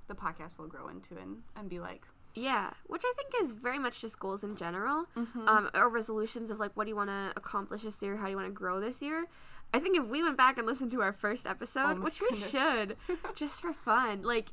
the 0.08 0.14
podcast 0.14 0.58
will 0.58 0.66
grow 0.68 0.88
into 0.88 1.16
and, 1.16 1.38
and 1.56 1.68
be 1.68 1.78
like 1.80 2.02
Yeah, 2.34 2.70
which 2.86 3.02
I 3.04 3.12
think 3.16 3.30
is 3.42 3.56
very 3.56 3.78
much 3.78 4.00
just 4.00 4.18
goals 4.20 4.44
in 4.44 4.54
general, 4.54 5.06
Mhm. 5.16 5.48
um, 5.48 5.70
or 5.74 5.88
resolutions 5.88 6.50
of 6.50 6.60
like 6.60 6.70
what 6.76 6.84
do 6.84 6.90
you 6.90 6.96
want 6.96 7.10
to 7.10 7.32
accomplish 7.36 7.82
this 7.82 8.00
year, 8.02 8.16
how 8.16 8.24
do 8.26 8.30
you 8.30 8.36
want 8.36 8.46
to 8.48 8.52
grow 8.52 8.78
this 8.80 9.02
year. 9.02 9.26
I 9.74 9.78
think 9.80 9.96
if 9.96 10.06
we 10.06 10.22
went 10.22 10.36
back 10.36 10.56
and 10.58 10.66
listened 10.66 10.90
to 10.92 11.02
our 11.02 11.12
first 11.12 11.46
episode, 11.46 11.98
Oh 11.98 12.00
which 12.00 12.20
we 12.20 12.36
should, 12.36 12.96
just 13.34 13.60
for 13.60 13.72
fun, 13.72 14.22
like 14.22 14.48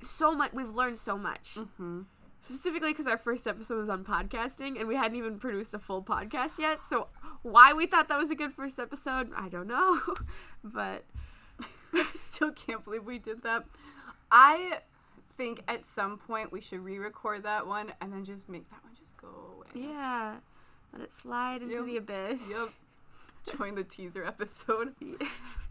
so 0.00 0.34
much, 0.34 0.52
we've 0.52 0.74
learned 0.74 0.98
so 0.98 1.16
much. 1.16 1.54
mm-hmm. 1.56 2.02
Specifically 2.46 2.92
because 2.92 3.06
our 3.06 3.18
first 3.18 3.46
episode 3.46 3.78
was 3.78 3.88
on 3.88 4.04
podcasting 4.04 4.78
and 4.78 4.86
we 4.88 4.94
hadn't 4.94 5.16
even 5.18 5.38
produced 5.38 5.74
a 5.74 5.78
full 5.80 6.02
podcast 6.02 6.58
yet. 6.58 6.78
So 6.88 7.08
why 7.42 7.72
we 7.72 7.86
thought 7.86 8.08
that 8.08 8.18
was 8.18 8.30
a 8.30 8.36
good 8.36 8.52
first 8.52 8.78
episode, 8.78 9.30
I 9.36 9.48
don't 9.48 9.66
know, 9.66 10.00
but 10.64 11.04
i 11.94 12.06
still 12.14 12.52
can't 12.52 12.84
believe 12.84 13.04
we 13.04 13.18
did 13.18 13.42
that. 13.42 13.64
I 14.30 14.78
think 15.36 15.62
at 15.66 15.84
some 15.84 16.18
point 16.18 16.52
we 16.52 16.60
should 16.60 16.80
re-record 16.84 17.42
that 17.42 17.66
one 17.66 17.92
and 18.00 18.12
then 18.12 18.24
just 18.24 18.48
make 18.48 18.68
that 18.70 18.82
one 18.84 18.92
just 18.98 19.16
go 19.16 19.28
away. 19.56 19.88
Yeah, 19.88 20.36
let 20.92 21.02
it 21.02 21.14
slide 21.14 21.62
into 21.62 21.74
Yep. 21.74 21.84
the 21.86 21.96
abyss. 21.96 22.48
yep. 22.50 22.68
Join 23.58 23.74
the 23.76 23.84
teaser 23.84 24.24
episode. 24.24 24.94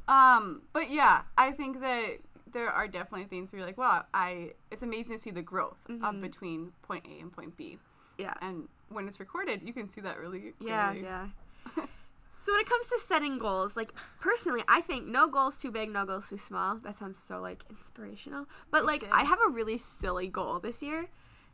Um, 0.07 0.61
but 0.71 0.89
yeah, 0.91 1.21
I 1.37 1.51
think 1.51 1.81
that 1.81 2.17
there 2.55 2.69
are 2.71 2.87
definitely 2.87 3.25
things 3.27 3.51
where 3.51 3.59
you're 3.59 3.67
like, 3.67 3.77
wow, 3.77 4.05
I 4.13 4.53
it's 4.71 4.81
amazing 4.81 5.17
to 5.17 5.21
see 5.21 5.29
the 5.31 5.41
growth 5.41 5.77
Mhm. 5.89 6.01
of 6.07 6.21
between 6.21 6.71
point 6.81 7.05
A 7.05 7.19
and 7.19 7.31
point 7.31 7.57
B. 7.57 7.77
Yeah. 8.17 8.33
And 8.41 8.69
when 8.89 9.07
it's 9.09 9.19
recorded, 9.19 9.61
you 9.67 9.73
can 9.73 9.87
see 9.87 9.99
that 10.01 10.17
really 10.19 10.53
Yeah, 10.59 10.91
clearly. 10.91 11.03
yeah. 11.05 11.27
so 11.75 12.51
when 12.53 12.61
it 12.61 12.69
comes 12.69 12.87
to 12.87 12.97
setting 12.99 13.37
goals, 13.39 13.75
like 13.75 13.91
personally, 14.21 14.63
I 14.69 14.79
think 14.81 15.05
no 15.05 15.27
goals 15.27 15.57
too 15.57 15.69
big, 15.69 15.89
no 15.91 16.05
goals 16.05 16.29
too 16.29 16.37
small. 16.37 16.77
That 16.77 16.95
sounds 16.95 17.17
so 17.17 17.41
like 17.41 17.63
inspirational. 17.69 18.47
But 18.71 18.83
It 18.83 18.85
like 18.85 18.99
did. 19.01 19.09
I 19.11 19.23
have 19.25 19.39
a 19.45 19.49
really 19.49 19.77
silly 19.77 20.27
goal 20.27 20.59
this 20.59 20.81
year 20.81 21.09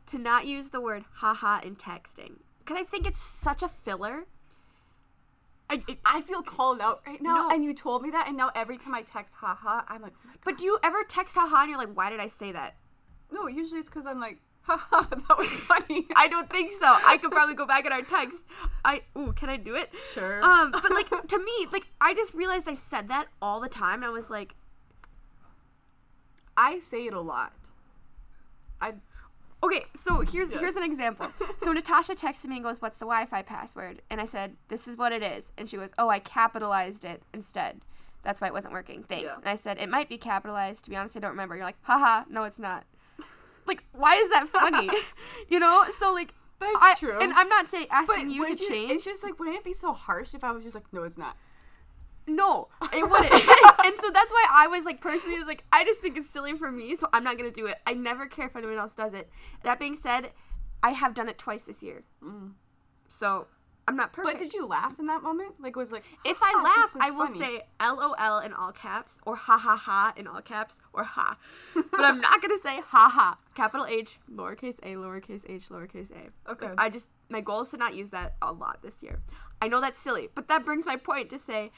to 0.06 0.18
not 0.18 0.46
use 0.46 0.68
the 0.70 0.80
word 0.80 1.04
haha 1.14 1.60
in 1.64 1.74
texting 1.76 2.32
because 2.60 2.78
I 2.78 2.84
think 2.84 3.06
it's 3.08 3.20
such 3.20 3.60
a 3.62 3.68
filler. 3.68 4.26
I, 5.70 5.82
I 6.04 6.20
feel 6.20 6.42
called 6.42 6.80
out 6.80 7.00
right 7.06 7.20
now, 7.22 7.48
No. 7.48 7.50
and 7.50 7.64
you 7.64 7.72
told 7.74 8.02
me 8.02 8.10
that, 8.10 8.28
and 8.28 8.36
now 8.36 8.50
every 8.54 8.76
time 8.76 8.94
I 8.94 9.02
text 9.02 9.34
haha, 9.34 9.82
I'm 9.88 10.02
like, 10.02 10.12
oh 10.26 10.30
but 10.44 10.58
do 10.58 10.64
you 10.64 10.78
ever 10.82 11.02
text 11.08 11.34
haha 11.34 11.62
and 11.62 11.70
you're 11.70 11.78
like, 11.78 11.96
why 11.96 12.10
did 12.10 12.20
I 12.20 12.26
say 12.26 12.52
that? 12.52 12.76
no, 13.30 13.46
usually 13.48 13.80
it's 13.80 13.88
because 13.88 14.04
I'm 14.04 14.20
like, 14.20 14.38
haha, 14.62 15.02
that 15.08 15.38
was 15.38 15.46
funny. 15.48 16.06
I 16.16 16.28
don't 16.28 16.50
think 16.50 16.70
so. 16.72 16.84
I 16.86 17.16
could 17.16 17.30
probably 17.30 17.54
go 17.54 17.66
back 17.66 17.86
in 17.86 17.92
our 17.92 18.02
text. 18.02 18.44
I 18.84 19.02
ooh, 19.16 19.32
can 19.32 19.48
I 19.48 19.56
do 19.56 19.74
it? 19.74 19.90
sure. 20.12 20.44
Um, 20.44 20.70
but 20.70 20.90
like 20.92 21.08
to 21.28 21.38
me, 21.38 21.66
like 21.72 21.86
I 22.00 22.12
just 22.12 22.34
realized 22.34 22.68
I 22.68 22.74
said 22.74 23.08
that 23.08 23.28
all 23.40 23.58
the 23.60 23.68
time. 23.70 24.04
I 24.04 24.10
was 24.10 24.28
like, 24.28 24.54
I 26.56 26.78
say 26.78 27.06
it 27.06 27.14
a 27.14 27.20
lot. 27.20 27.54
I 28.80 28.94
Okay, 29.64 29.84
so 29.94 30.20
here's 30.20 30.50
here's 30.50 30.76
an 30.76 30.82
example. 30.82 31.28
So 31.58 31.72
Natasha 31.72 32.14
texted 32.14 32.46
me 32.46 32.56
and 32.56 32.64
goes, 32.64 32.82
"What's 32.82 32.98
the 32.98 33.06
Wi-Fi 33.06 33.42
password?" 33.42 34.02
And 34.10 34.20
I 34.20 34.26
said, 34.26 34.56
"This 34.68 34.88
is 34.88 34.96
what 34.96 35.12
it 35.12 35.22
is." 35.22 35.52
And 35.56 35.68
she 35.68 35.76
goes, 35.76 35.90
"Oh, 35.98 36.08
I 36.08 36.18
capitalized 36.18 37.04
it 37.04 37.22
instead. 37.32 37.80
That's 38.22 38.40
why 38.40 38.48
it 38.48 38.52
wasn't 38.52 38.72
working. 38.74 39.02
Thanks." 39.04 39.24
Yeah. 39.24 39.36
And 39.36 39.48
I 39.48 39.54
said, 39.54 39.78
"It 39.78 39.88
might 39.88 40.08
be 40.08 40.18
capitalized. 40.18 40.84
To 40.84 40.90
be 40.90 40.96
honest, 40.96 41.16
I 41.16 41.20
don't 41.20 41.30
remember." 41.30 41.54
You're 41.54 41.64
like, 41.64 41.78
"Haha, 41.82 42.24
no, 42.28 42.44
it's 42.44 42.58
not." 42.58 42.84
Like, 43.64 43.84
why 43.92 44.16
is 44.16 44.28
that 44.30 44.48
funny? 44.48 44.90
you 45.48 45.60
know? 45.60 45.84
So 46.00 46.12
like, 46.12 46.34
that's 46.58 46.78
I, 46.80 46.94
true. 46.98 47.16
And 47.20 47.32
I'm 47.32 47.48
not 47.48 47.70
saying 47.70 47.86
but 47.90 47.96
asking 47.96 48.30
you 48.30 48.44
to 48.44 48.50
wouldn't 48.50 48.68
change. 48.68 48.90
It's 48.90 49.04
just 49.04 49.22
like, 49.22 49.38
wouldn't 49.38 49.56
it 49.56 49.62
be 49.62 49.72
so 49.72 49.92
harsh 49.92 50.34
if 50.34 50.42
I 50.42 50.50
was 50.50 50.64
just 50.64 50.74
like, 50.74 50.92
no, 50.92 51.04
it's 51.04 51.16
not. 51.16 51.36
No, 52.26 52.68
it 52.92 53.02
wouldn't. 53.08 53.32
and 53.84 53.94
so 54.00 54.10
that's 54.10 54.30
why 54.32 54.46
I 54.52 54.66
was 54.70 54.84
like 54.84 55.00
personally 55.00 55.42
like 55.44 55.64
I 55.72 55.84
just 55.84 56.00
think 56.00 56.16
it's 56.16 56.30
silly 56.30 56.56
for 56.56 56.70
me, 56.70 56.96
so 56.96 57.08
I'm 57.12 57.24
not 57.24 57.36
gonna 57.36 57.50
do 57.50 57.66
it. 57.66 57.76
I 57.86 57.94
never 57.94 58.26
care 58.26 58.46
if 58.46 58.56
anyone 58.56 58.78
else 58.78 58.94
does 58.94 59.14
it. 59.14 59.28
That 59.64 59.78
being 59.78 59.96
said, 59.96 60.30
I 60.82 60.90
have 60.90 61.14
done 61.14 61.28
it 61.28 61.38
twice 61.38 61.64
this 61.64 61.82
year, 61.82 62.04
Mm. 62.22 62.52
so 63.08 63.46
I'm 63.88 63.96
not 63.96 64.12
perfect. 64.12 64.38
But 64.38 64.42
did 64.44 64.54
you 64.54 64.64
laugh 64.66 65.00
in 65.00 65.06
that 65.06 65.24
moment? 65.24 65.54
Like, 65.60 65.74
was 65.74 65.90
like, 65.90 66.04
if 66.24 66.38
I 66.40 66.62
laugh, 66.62 66.92
I 67.00 67.10
will 67.10 67.26
funny." 67.26 67.40
say 67.40 67.62
LOL 67.80 68.38
in 68.38 68.52
all 68.52 68.70
caps 68.70 69.18
or 69.26 69.34
ha 69.34 69.58
ha 69.58 69.76
ha 69.76 70.12
in 70.16 70.28
all 70.28 70.40
caps 70.40 70.78
or 70.92 71.02
ha. 71.02 71.36
but 71.74 72.00
I'm 72.04 72.20
not 72.20 72.40
gonna 72.40 72.58
say 72.62 72.80
ha 72.80 73.08
ha. 73.12 73.38
Capital 73.56 73.84
H, 73.86 74.20
lowercase 74.32 74.78
a, 74.84 74.94
lowercase 74.94 75.44
h, 75.48 75.68
lowercase 75.68 76.10
a. 76.12 76.50
Okay. 76.52 76.70
I 76.78 76.88
just 76.90 77.06
my 77.28 77.40
goal 77.40 77.62
is 77.62 77.70
to 77.70 77.76
not 77.76 77.94
use 77.96 78.10
that 78.10 78.36
a 78.40 78.52
lot 78.52 78.82
this 78.82 79.02
year. 79.02 79.20
I 79.60 79.66
know 79.68 79.80
that's 79.80 80.00
silly, 80.00 80.28
but 80.34 80.46
that 80.48 80.64
brings 80.64 80.86
my 80.86 80.96
point 80.96 81.28
to 81.30 81.38
say 81.38 81.72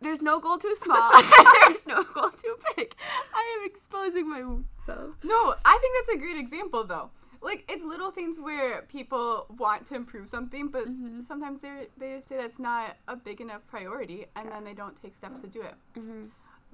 there's 0.00 0.20
no 0.22 0.38
goal 0.40 0.58
too 0.58 0.74
small. 0.74 1.10
there's 1.66 1.86
no 1.86 2.02
goal 2.04 2.30
too 2.30 2.56
big. 2.76 2.94
I 3.34 3.58
am 3.60 3.66
exposing 3.66 4.28
myself. 4.28 5.14
No, 5.24 5.54
I 5.64 5.78
think 5.80 5.94
that's 6.06 6.16
a 6.16 6.18
great 6.18 6.36
example 6.38 6.84
though. 6.84 7.10
Like 7.40 7.64
it's 7.68 7.82
little 7.82 8.10
things 8.10 8.38
where 8.38 8.82
people 8.82 9.46
want 9.58 9.86
to 9.86 9.94
improve 9.94 10.28
something, 10.30 10.68
but 10.68 10.84
Mhm. 10.88 11.22
sometimes 11.22 11.60
they 11.60 11.88
they 11.96 12.20
say 12.20 12.36
that's 12.38 12.58
not 12.58 12.96
a 13.08 13.16
big 13.16 13.40
enough 13.40 13.66
priority, 13.66 14.26
and 14.34 14.50
then 14.50 14.64
they 14.64 14.72
don't 14.74 14.96
take 15.00 15.14
steps 15.14 15.40
to 15.42 15.46
do 15.46 15.60
it. 15.62 15.74
Mm-hmm. 15.96 16.24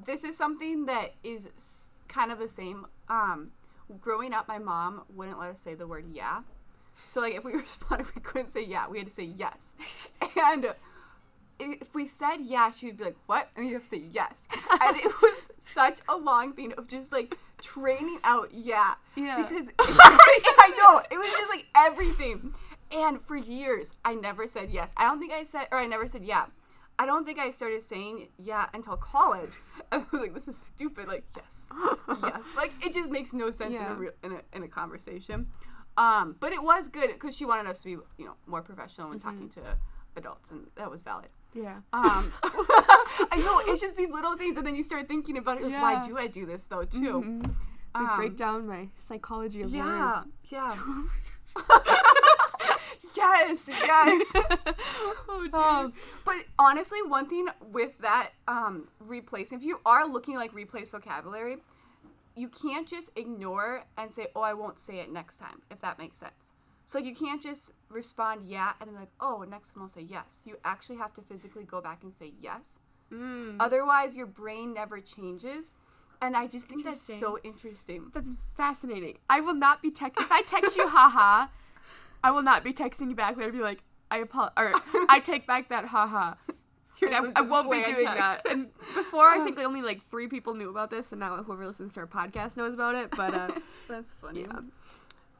This 0.04 0.22
is 0.24 0.36
something 0.36 0.86
that 0.86 1.14
is 1.24 1.48
kind 2.08 2.30
of 2.32 2.38
the 2.38 2.48
same. 2.48 2.86
Um, 3.08 3.50
growing 4.00 4.32
up, 4.32 4.46
my 4.46 4.58
mom 4.58 5.02
wouldn't 5.12 5.38
let 5.40 5.50
us 5.50 5.60
say 5.60 5.74
the 5.74 5.86
word 5.88 6.04
yeah. 6.12 6.42
So 7.06 7.20
like 7.20 7.34
if 7.34 7.42
we 7.44 7.52
responded, 7.66 8.06
we 8.14 8.20
couldn't 8.20 8.48
say 8.48 8.64
yeah. 8.64 8.88
We 8.88 8.98
had 8.98 9.08
to 9.08 9.12
say 9.12 9.24
yes, 9.24 9.68
and 10.36 10.72
if 11.60 11.94
we 11.94 12.06
said 12.06 12.38
yeah, 12.42 12.70
she 12.70 12.86
would 12.86 12.96
be 12.96 13.04
like, 13.04 13.16
"What?" 13.26 13.50
And 13.56 13.66
you 13.66 13.74
have 13.74 13.84
to 13.84 13.90
say 13.90 14.02
yes. 14.12 14.46
and 14.80 14.96
it 14.96 15.12
was 15.22 15.50
such 15.58 15.98
a 16.08 16.16
long 16.16 16.52
thing 16.54 16.72
of 16.78 16.88
just 16.88 17.12
like 17.12 17.36
training 17.62 18.18
out 18.24 18.48
yeah 18.54 18.94
Yeah. 19.16 19.42
because 19.42 19.70
I 19.78 20.72
know 20.78 21.02
it 21.10 21.18
was 21.18 21.30
just 21.30 21.50
like 21.50 21.66
everything. 21.76 22.54
And 22.92 23.20
for 23.24 23.36
years, 23.36 23.94
I 24.04 24.14
never 24.14 24.48
said 24.48 24.70
yes. 24.70 24.92
I 24.96 25.04
don't 25.04 25.20
think 25.20 25.32
I 25.32 25.44
said, 25.44 25.68
or 25.70 25.78
I 25.78 25.86
never 25.86 26.08
said 26.08 26.24
yeah. 26.24 26.46
I 26.98 27.06
don't 27.06 27.24
think 27.24 27.38
I 27.38 27.50
started 27.50 27.82
saying 27.82 28.28
yeah 28.38 28.66
until 28.74 28.96
college. 28.96 29.52
I 29.92 29.98
was 29.98 30.12
like, 30.12 30.34
this 30.34 30.48
is 30.48 30.56
stupid. 30.56 31.06
Like 31.08 31.24
yes, 31.36 31.66
yes. 32.22 32.42
Like 32.56 32.72
it 32.84 32.92
just 32.94 33.10
makes 33.10 33.32
no 33.32 33.50
sense 33.50 33.74
in 33.76 33.82
a 33.82 33.94
real 33.94 34.12
in 34.22 34.32
a 34.32 34.40
in 34.52 34.62
a 34.62 34.68
conversation. 34.68 35.46
Um, 35.96 36.36
but 36.40 36.52
it 36.52 36.62
was 36.62 36.88
good 36.88 37.10
because 37.12 37.36
she 37.36 37.44
wanted 37.44 37.68
us 37.68 37.78
to 37.80 37.84
be 37.84 37.90
you 38.18 38.24
know 38.26 38.34
more 38.46 38.62
professional 38.62 39.10
when 39.10 39.18
talking 39.20 39.48
to 39.50 39.60
adults, 40.16 40.50
and 40.50 40.66
that 40.76 40.90
was 40.90 41.00
valid. 41.00 41.28
Yeah. 41.54 41.78
Um, 41.92 42.33
I 42.42 43.40
know 43.45 43.61
it's 43.66 43.80
just 43.80 43.97
these 43.97 44.11
little 44.11 44.37
things, 44.37 44.57
and 44.57 44.66
then 44.66 44.76
you 44.76 44.83
start 44.83 45.09
thinking 45.09 45.37
about 45.37 45.59
it. 45.59 45.64
Like, 45.64 45.73
Yeah. 45.73 45.83
why 45.83 46.07
do 46.07 46.16
I 46.19 46.26
do 46.26 46.47
this 46.47 46.64
though 46.66 46.85
too? 46.85 47.23
Mhm. 47.23 47.54
Like, 47.95 48.09
Um, 48.09 48.16
break 48.16 48.37
down 48.37 48.66
my 48.69 48.88
psychology 48.97 49.62
of 49.62 49.71
Yeah, 49.73 50.12
words. 50.21 50.26
yeah. 50.49 50.76
yes, 53.16 53.69
yes. 53.69 54.33
oh, 55.28 55.40
dude. 55.42 55.54
Um, 55.54 55.92
but 56.25 56.45
honestly, 56.59 57.02
one 57.02 57.26
thing 57.28 57.47
with 57.73 57.99
that 57.99 58.30
um, 58.47 58.88
replacing, 59.00 59.59
if 59.59 59.64
you 59.64 59.80
are 59.85 60.07
looking 60.07 60.37
like 60.37 60.52
replace 60.54 60.90
vocabulary, 60.90 61.59
you 62.37 62.49
can't 62.49 62.87
just 62.88 63.11
ignore 63.16 63.83
and 63.99 64.11
say, 64.11 64.28
"Oh, 64.37 64.40
I 64.42 64.54
won't 64.54 64.78
say 64.78 65.00
it 65.00 65.12
next 65.12 65.38
time," 65.38 65.62
if 65.71 65.80
that 65.80 65.99
makes 65.99 66.19
sense. 66.19 66.52
So 66.90 66.99
like, 66.99 67.06
you 67.06 67.14
can't 67.14 67.40
just 67.40 67.70
respond 67.88 68.49
"yeah" 68.49 68.73
and 68.80 68.90
then 68.90 68.97
like, 68.97 69.12
"Oh, 69.20 69.47
next 69.49 69.68
time 69.68 69.82
I'll 69.85 69.88
say 69.88 70.00
yes." 70.00 70.40
You 70.44 70.56
actually 70.64 70.97
have 70.97 71.12
to 71.14 71.23
physically 71.23 71.62
go 71.62 71.80
back 71.80 72.02
and 72.02 72.12
say 72.12 72.32
yes. 72.42 72.80
Mm. 73.12 73.59
Otherwise, 73.61 74.16
your 74.16 74.26
brain 74.26 74.75
never 74.75 74.99
changes. 74.99 75.73
And 76.20 76.37
I 76.37 76.49
just 76.49 76.68
think 76.68 76.85
that's 76.85 77.00
so 77.00 77.38
interesting. 77.44 78.11
That's 78.12 78.32
fascinating. 78.56 79.18
I 79.30 79.38
will 79.38 79.54
not 79.54 79.82
be 79.82 79.92
text 79.92 80.20
if 80.20 80.32
I 80.32 80.42
text 80.42 80.76
you 80.76 80.88
haha, 80.88 81.47
I 82.25 82.32
will 82.32 82.42
not 82.42 82.64
be 82.64 82.73
texting 82.73 83.09
you 83.09 83.14
back 83.14 83.37
later 83.37 83.52
be 83.52 83.61
like, 83.61 83.85
I 84.11 84.18
apologize 84.18 84.54
or 84.56 84.73
I 85.09 85.20
take 85.20 85.47
back 85.47 85.68
that 85.68 85.85
haha. 85.85 86.35
Like, 87.00 87.14
I, 87.14 87.32
I 87.37 87.40
won't 87.42 87.70
be 87.70 87.85
doing 87.85 88.04
text. 88.04 88.18
that. 88.18 88.42
And 88.50 88.66
before 88.97 89.28
I 89.28 89.38
think 89.44 89.61
only 89.61 89.80
like 89.80 90.04
three 90.11 90.26
people 90.26 90.54
knew 90.54 90.70
about 90.70 90.90
this 90.90 91.12
and 91.12 91.20
now 91.20 91.37
whoever 91.37 91.64
listens 91.68 91.94
to 91.94 92.00
our 92.00 92.06
podcast 92.09 92.56
knows 92.56 92.75
about 92.75 92.97
it. 92.97 93.12
But 93.12 93.32
uh 93.32 93.50
That's 93.88 94.09
funny. 94.20 94.40
yeah. 94.40 94.59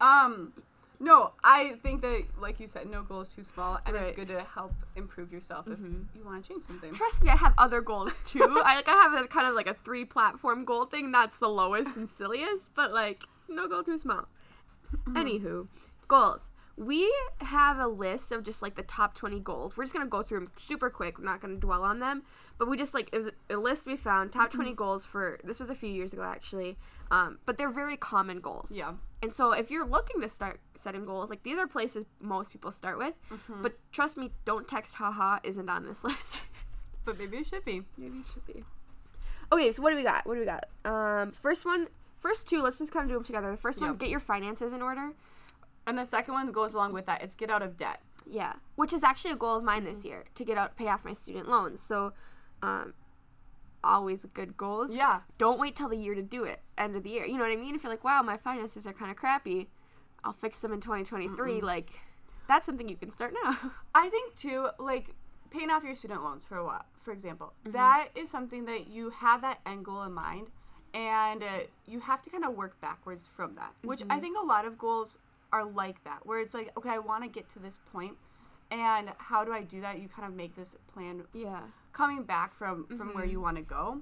Um, 0.01 0.55
no, 1.01 1.33
I 1.43 1.77
think 1.83 2.03
that, 2.03 2.25
like 2.39 2.61
you 2.61 2.69
said, 2.69 2.87
no 2.89 3.03
goal 3.03 3.23
is 3.23 3.31
too 3.33 3.43
small, 3.43 3.81
and 3.87 3.97
it's 3.97 4.13
good 4.13 4.29
to 4.29 4.41
help 4.43 4.75
improve 4.97 5.33
yourself 5.33 5.65
Mhm. 5.67 6.05
if 6.11 6.15
you 6.17 6.23
want 6.25 6.45
to 6.45 6.49
change 6.53 6.65
something. 6.67 6.93
Trust 6.93 7.25
me, 7.25 7.31
I 7.31 7.37
have 7.37 7.55
other 7.59 7.81
goals 7.81 8.23
too. 8.23 8.41
I 8.65 8.75
like 8.77 8.89
I 8.89 8.93
have 8.93 9.15
a 9.15 9.27
kind 9.27 9.47
of 9.49 9.55
like 9.55 9.67
a 9.67 9.75
three 9.75 10.05
platform 10.05 10.65
goal 10.65 10.85
thing. 10.85 11.11
That's 11.11 11.39
the 11.39 11.49
lowest 11.49 11.97
and 11.97 12.09
silliest, 12.09 12.75
but 12.75 12.93
like 12.93 13.25
no 13.49 13.67
goal 13.67 13.83
too 13.83 13.99
small. 13.99 14.29
Anywho, 15.09 15.69
goals. 16.09 16.50
We 16.81 17.13
have 17.41 17.79
a 17.79 17.87
list 17.87 18.33
of 18.33 18.43
just 18.43 18.63
like 18.63 18.75
the 18.75 18.83
top 18.83 19.15
20 19.15 19.39
goals. 19.41 19.77
We're 19.77 19.85
just 19.85 19.93
going 19.93 20.07
to 20.07 20.09
go 20.09 20.23
through 20.23 20.41
them 20.41 20.53
super 20.67 20.89
quick. 20.89 21.19
We're 21.19 21.27
not 21.27 21.43
going 21.43 21.55
to 21.55 21.61
dwell 21.61 21.83
on 21.83 21.99
them. 21.99 22.23
But 22.57 22.69
we 22.69 22.79
just 22.79 22.95
like, 22.95 23.11
it 23.13 23.19
was 23.19 23.29
a 23.51 23.57
list 23.57 23.87
we 23.87 23.99
found, 23.99 24.33
top 24.33 24.51
20 24.51 24.73
goals 24.73 25.05
for, 25.05 25.39
this 25.45 25.61
was 25.61 25.69
a 25.69 25.75
few 25.75 25.91
years 25.91 26.15
ago 26.15 26.23
actually. 26.23 26.79
Um, 27.11 27.39
but 27.45 27.59
they're 27.59 27.71
very 27.71 27.99
common 27.99 28.41
goals. 28.41 28.73
Yeah. 28.75 28.95
And 29.23 29.31
so 29.31 29.53
if 29.53 29.71
you're 29.71 29.87
looking 29.87 30.23
to 30.23 30.29
start 30.29 30.61
setting 30.75 31.05
goals, 31.05 31.29
like 31.29 31.43
these 31.43 31.59
are 31.59 31.67
places 31.67 32.07
most 32.19 32.51
people 32.51 32.73
start 32.73 32.97
with. 32.97 33.13
Mm-hmm. 33.31 33.63
But 33.63 33.79
trust 33.93 34.17
me, 34.17 34.31
don't 34.47 34.67
text 34.67 34.95
haha 34.95 35.39
isn't 35.45 35.69
on 35.69 35.85
this 35.85 36.03
list. 36.05 36.41
But 37.05 37.19
maybe 37.19 37.37
it 37.37 37.47
should 37.47 37.65
be. 37.67 37.83
Maybe 37.99 38.21
it 38.21 38.27
should 38.33 38.47
be. 38.47 38.65
Okay, 39.53 39.71
so 39.73 39.83
what 39.83 39.91
do 39.91 39.97
we 39.97 40.03
got? 40.03 40.27
What 40.27 40.35
do 40.35 40.41
we 40.41 40.47
got? 40.47 40.65
Um, 40.85 41.33
first 41.33 41.67
one, 41.67 41.89
first 42.17 42.49
two. 42.49 42.63
Let's 42.63 42.79
just 42.79 42.93
kind 42.93 43.05
of 43.05 43.09
do 43.09 43.15
them 43.15 43.25
together. 43.25 43.51
The 43.51 43.57
first 43.59 43.83
one, 43.83 43.97
get 43.97 44.09
your 44.09 44.21
finances 44.21 44.73
in 44.73 44.81
order. 44.81 45.11
And 45.91 45.99
the 45.99 46.07
second 46.07 46.35
one 46.35 46.53
goes 46.53 46.73
along 46.73 46.93
with 46.93 47.07
that. 47.07 47.21
It's 47.23 47.35
get 47.35 47.51
out 47.51 47.63
of 47.63 47.77
debt. 47.77 48.01
Yeah, 48.31 48.53
which 48.77 48.93
is 48.93 49.03
actually 49.03 49.33
a 49.33 49.37
goal 49.37 49.57
of 49.57 49.65
mine 49.65 49.83
this 49.85 50.05
year 50.05 50.25
to 50.37 50.45
get 50.45 50.57
out, 50.57 50.77
pay 50.77 50.87
off 50.87 51.05
my 51.05 51.13
student 51.15 51.49
loans. 51.49 51.83
So, 51.83 52.13
um, 52.63 52.95
always 53.83 54.25
good 54.33 54.57
goals. 54.57 54.93
Yeah. 54.93 55.21
Don't 55.39 55.59
wait 55.59 55.75
till 55.75 55.89
the 55.89 55.97
year 55.97 56.15
to 56.15 56.23
do 56.23 56.45
it. 56.45 56.61
End 56.79 56.95
of 56.95 57.03
the 57.03 57.11
year. 57.11 57.27
You 57.27 57.39
know 57.39 57.43
what 57.45 57.53
I 57.53 57.57
mean? 57.57 57.75
If 57.75 57.83
you're 57.83 57.91
like, 57.91 58.05
wow, 58.05 58.23
my 58.23 58.37
finances 58.37 58.87
are 58.87 58.93
kind 58.93 59.11
of 59.11 59.17
crappy, 59.17 59.69
I'll 60.23 60.33
fix 60.35 60.59
them 60.61 60.73
in 60.73 60.81
2023. 60.81 61.61
Like, 61.61 61.91
that's 62.47 62.67
something 62.67 62.89
you 62.89 62.97
can 62.97 63.11
start 63.11 63.35
now. 63.43 63.57
I 63.95 64.09
think 64.11 64.37
too, 64.37 64.69
like 64.79 65.15
paying 65.51 65.71
off 65.71 65.83
your 65.83 65.97
student 65.97 66.23
loans 66.23 66.47
for 66.47 66.57
a 66.57 66.65
while, 66.65 66.85
for 67.03 67.13
example, 67.13 67.53
Mm-hmm. 67.65 67.73
that 67.73 68.09
is 68.15 68.31
something 68.31 68.67
that 68.67 68.87
you 68.89 69.11
have 69.11 69.41
that 69.43 69.59
end 69.67 69.85
goal 69.87 70.03
in 70.05 70.13
mind, 70.13 70.49
and 70.95 71.43
uh, 71.43 71.47
you 71.87 72.01
have 72.01 72.23
to 72.23 72.31
kind 72.31 72.45
of 72.45 72.55
work 72.55 72.81
backwards 72.81 73.27
from 73.27 73.55
that. 73.57 73.73
Which 73.83 74.01
Mm-hmm. 74.01 74.13
I 74.13 74.21
think 74.21 74.37
a 74.41 74.45
lot 74.47 74.67
of 74.67 74.79
goals 74.79 75.19
are 75.53 75.65
like 75.65 76.03
that, 76.05 76.25
where 76.27 76.41
it's 76.41 76.55
like, 76.55 76.71
okay, 76.77 76.91
I 76.91 76.99
want 76.99 77.25
to 77.25 77.31
get 77.31 77.49
to 77.51 77.59
this 77.59 77.79
point, 77.93 78.17
and 78.71 79.11
how 79.19 79.45
do 79.45 79.53
I 79.53 79.63
do 79.63 79.81
that? 79.81 79.99
You 80.01 80.09
kind 80.09 80.27
of 80.29 80.35
make 80.35 80.55
this 80.55 80.77
plan 80.93 81.25
yeah. 81.33 81.63
coming 81.93 82.23
back 82.23 82.55
from 82.55 82.87
from 82.97 83.15
where 83.15 83.25
Mhm. 83.27 83.31
you 83.33 83.41
want 83.41 83.57
to 83.57 83.63
go, 83.63 84.01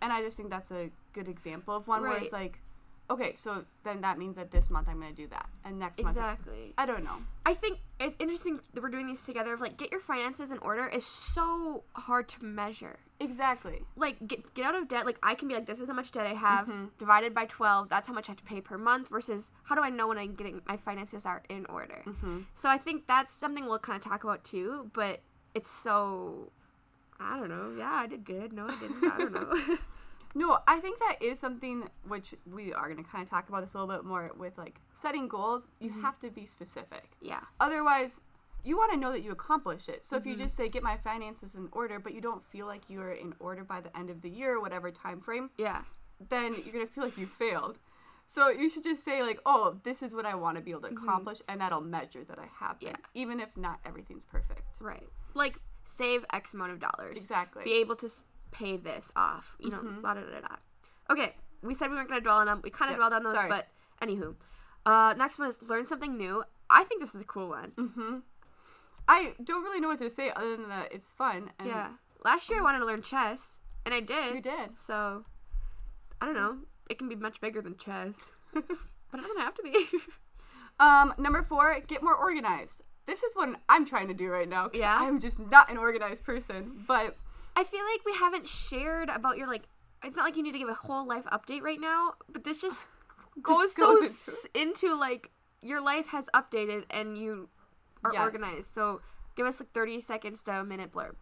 and 0.00 0.12
I 0.12 0.22
just 0.22 0.36
think 0.36 0.50
that's 0.50 0.70
a 0.70 0.90
good 1.12 1.28
example 1.28 1.74
of 1.76 1.86
one 1.88 2.02
where 2.02 2.16
it's 2.18 2.32
like, 2.32 2.60
okay, 3.10 3.32
so 3.34 3.64
then 3.84 4.00
that 4.02 4.18
means 4.18 4.36
that 4.36 4.50
this 4.50 4.68
month 4.70 4.88
I'm 4.88 5.00
gonna 5.00 5.12
do 5.12 5.26
that, 5.28 5.48
and 5.64 5.78
next 5.78 6.02
month 6.02 6.16
Exactly. 6.16 6.74
I 6.76 6.86
don't 6.86 7.04
know. 7.04 7.16
I 7.46 7.54
think 7.54 7.78
it's 7.98 8.14
interesting 8.18 8.60
that 8.74 8.82
we're 8.82 8.90
doing 8.90 9.06
these 9.06 9.24
together. 9.24 9.54
Of 9.54 9.60
like, 9.60 9.76
get 9.76 9.90
your 9.90 10.00
finances 10.00 10.50
in 10.50 10.58
order 10.58 10.86
is 10.86 11.06
so 11.06 11.84
hard 11.94 12.28
to 12.28 12.44
measure. 12.44 12.98
Exactly. 13.20 13.82
Like, 13.96 14.26
get 14.28 14.54
get 14.54 14.64
out 14.66 14.74
of 14.74 14.86
debt. 14.88 15.06
Like, 15.06 15.18
I 15.22 15.34
can 15.34 15.48
be 15.48 15.54
like, 15.54 15.66
this 15.66 15.80
is 15.80 15.88
how 15.88 15.94
much 15.94 16.12
debt 16.12 16.26
I 16.26 16.34
have 16.34 16.66
Mhm. 16.68 16.90
divided 16.98 17.34
by 17.34 17.46
twelve. 17.46 17.88
That's 17.88 18.06
how 18.08 18.14
much 18.14 18.28
I 18.28 18.32
have 18.32 18.38
to 18.38 18.44
pay 18.44 18.60
per 18.60 18.76
month. 18.78 19.08
Versus, 19.08 19.50
how 19.64 19.74
do 19.74 19.80
I 19.82 19.90
know 19.90 20.08
when 20.08 20.18
I'm 20.18 20.34
getting 20.34 20.60
my 20.68 20.76
finances 20.76 21.24
are 21.26 21.42
in 21.48 21.66
order? 21.66 22.02
hmm 22.04 22.40
So 22.54 22.68
I 22.68 22.78
think 22.78 23.06
that's 23.06 23.34
something 23.34 23.64
we'll 23.66 23.78
kind 23.78 23.96
of 23.96 24.02
talk 24.08 24.22
about 24.24 24.44
too. 24.44 24.90
But 24.92 25.20
it's 25.54 25.70
so, 25.72 26.52
I 27.18 27.38
don't 27.38 27.48
know. 27.48 27.74
Yeah, 27.76 27.90
I 27.92 28.06
did 28.06 28.24
good. 28.24 28.52
No, 28.52 28.66
I 28.68 28.76
didn't. 28.76 29.02
I 29.04 29.18
don't 29.18 29.32
know. 29.32 29.76
No, 30.34 30.58
I 30.68 30.78
think 30.80 30.98
that 31.00 31.16
is 31.20 31.38
something 31.40 31.88
which 32.06 32.34
we 32.46 32.72
are 32.72 32.88
going 32.90 33.02
to 33.02 33.10
kind 33.10 33.22
of 33.24 33.30
talk 33.30 33.48
about 33.48 33.62
this 33.62 33.74
a 33.74 33.78
little 33.78 33.94
bit 33.94 34.04
more 34.04 34.30
with 34.38 34.56
like 34.58 34.80
setting 34.94 35.26
goals. 35.28 35.68
You 35.80 35.90
Mm-hmm. 35.90 36.02
have 36.02 36.20
to 36.20 36.30
be 36.30 36.46
specific. 36.46 37.10
yeah. 37.20 37.40
Otherwise, 37.60 38.20
you 38.64 38.76
want 38.76 38.92
to 38.92 38.98
know 38.98 39.12
that 39.12 39.22
you 39.22 39.30
accomplish 39.32 39.88
it. 39.88 40.04
So 40.04 40.16
if 40.16 40.26
you 40.26 40.34
Mhm. 40.34 40.38
just 40.40 40.56
say 40.56 40.68
get 40.68 40.82
my 40.82 40.96
finances 40.96 41.54
in 41.54 41.68
order, 41.72 41.98
but 41.98 42.12
you 42.12 42.20
don't 42.20 42.44
feel 42.44 42.66
like 42.66 42.90
you 42.90 43.00
are 43.00 43.12
in 43.12 43.34
order 43.38 43.64
by 43.64 43.80
the 43.80 43.96
end 43.96 44.10
of 44.10 44.20
the 44.20 44.28
year 44.28 44.54
or 44.56 44.60
whatever 44.60 44.90
time 44.90 45.20
frame, 45.20 45.50
Yeah. 45.56 45.84
then 46.20 46.54
you're 46.54 46.72
going 46.72 46.86
to 46.86 46.92
feel 46.92 47.04
like 47.04 47.16
you 47.16 47.26
failed. 47.26 47.78
So 48.26 48.48
you 48.50 48.68
should 48.68 48.82
just 48.82 49.04
say 49.04 49.22
like, 49.22 49.40
"Oh, 49.46 49.80
this 49.84 50.02
is 50.02 50.14
what 50.14 50.26
I 50.26 50.34
want 50.34 50.56
to 50.58 50.62
be 50.62 50.72
able 50.72 50.82
to 50.82 50.88
Mhm. 50.88 51.02
accomplish," 51.02 51.40
and 51.48 51.60
that'll 51.62 51.80
measure 51.80 52.24
that 52.24 52.38
I 52.38 52.46
have 52.46 52.78
been, 52.80 52.88
Yeah. 52.90 52.96
even 53.14 53.40
if 53.40 53.56
not 53.56 53.80
everything's 53.86 54.24
perfect. 54.24 54.80
Right. 54.80 55.08
Like, 55.32 55.58
save 55.84 56.26
X 56.30 56.52
amount 56.52 56.72
of 56.72 56.78
dollars. 56.80 57.16
Exactly. 57.16 57.64
be 57.64 57.72
able 57.74 57.96
to 57.96 58.10
pay 58.50 58.76
this 58.76 59.10
off. 59.16 59.56
You 59.58 59.70
know, 59.70 59.78
Mhm. 59.78 60.02
la 60.02 60.14
da 60.14 60.20
da 60.22 60.40
da. 60.40 60.56
Okay, 61.10 61.34
we 61.62 61.74
said 61.74 61.90
we 61.90 61.96
weren't 61.96 62.08
gonna 62.08 62.20
dwell 62.20 62.38
on 62.38 62.46
them. 62.46 62.60
We 62.62 62.70
kind 62.70 62.90
of 62.90 62.98
Yes, 62.98 63.00
dwelled 63.00 63.12
on 63.14 63.22
those, 63.24 63.34
sorry. 63.34 63.48
but 63.48 63.68
anywho, 64.02 64.34
uh, 64.86 65.14
next 65.16 65.38
one 65.38 65.48
is 65.48 65.60
learn 65.62 65.86
something 65.86 66.16
new. 66.16 66.44
I 66.70 66.84
think 66.84 67.00
this 67.00 67.14
is 67.14 67.22
a 67.22 67.24
cool 67.26 67.48
one. 67.48 67.72
hmm 67.76 68.18
I 69.08 69.34
don't 69.42 69.62
really 69.64 69.80
know 69.80 69.88
what 69.88 69.98
to 70.00 70.10
say 70.10 70.30
other 70.36 70.56
than 70.56 70.68
that 70.68 70.92
it's 70.92 71.08
fun. 71.08 71.50
And 71.58 71.68
yeah. 71.68 71.92
Last 72.24 72.50
year 72.50 72.58
I 72.58 72.62
wanted 72.62 72.80
to 72.80 72.84
learn 72.84 73.00
chess, 73.02 73.58
and 73.86 73.94
I 73.94 74.00
did. 74.00 74.34
you 74.34 74.42
did. 74.42 74.78
So, 74.78 75.24
I 76.20 76.26
don't 76.26 76.34
know. 76.34 76.58
It 76.90 76.98
can 76.98 77.08
be 77.08 77.14
much 77.16 77.40
bigger 77.40 77.62
than 77.62 77.76
chess, 77.78 78.30
but 78.52 78.64
it 78.68 79.22
doesn't 79.22 79.38
have 79.38 79.54
to 79.54 79.62
be. 79.62 79.86
Um, 80.80 81.12
number 81.18 81.42
four, 81.42 81.80
get 81.88 82.04
more 82.04 82.14
organized. 82.14 82.82
This 83.06 83.24
is 83.24 83.34
what 83.34 83.48
I'm 83.68 83.84
trying 83.84 84.06
to 84.08 84.14
do 84.14 84.28
right 84.30 84.48
now. 84.48 84.70
Yeah? 84.72 84.94
I'm 84.96 85.18
just 85.18 85.40
not 85.40 85.68
an 85.72 85.76
organized 85.76 86.22
person. 86.22 86.84
But 86.86 87.16
I 87.58 87.64
feel 87.64 87.80
like 87.92 88.04
we 88.06 88.12
haven't 88.14 88.46
shared 88.46 89.08
about 89.08 89.36
your 89.36 89.48
like. 89.48 89.64
It's 90.04 90.14
not 90.14 90.24
like 90.24 90.36
you 90.36 90.44
need 90.44 90.52
to 90.52 90.58
give 90.58 90.68
a 90.68 90.74
whole 90.74 91.04
life 91.04 91.24
update 91.32 91.60
right 91.62 91.80
now, 91.80 92.12
but 92.28 92.44
this 92.44 92.58
just 92.58 92.86
goes, 93.42 93.72
goes 93.72 94.16
so 94.16 94.32
into 94.54 94.88
into 94.88 94.96
like 94.98 95.30
your 95.60 95.80
life 95.80 96.06
has 96.06 96.26
updated 96.34 96.84
and 96.90 97.18
you 97.18 97.48
are 98.04 98.12
Yes. 98.12 98.20
organized. 98.22 98.72
So 98.72 99.00
give 99.34 99.44
us 99.44 99.58
like 99.58 99.72
thirty 99.72 100.00
seconds 100.00 100.40
to 100.42 100.52
a 100.60 100.64
minute 100.64 100.92
blurb. 100.92 101.14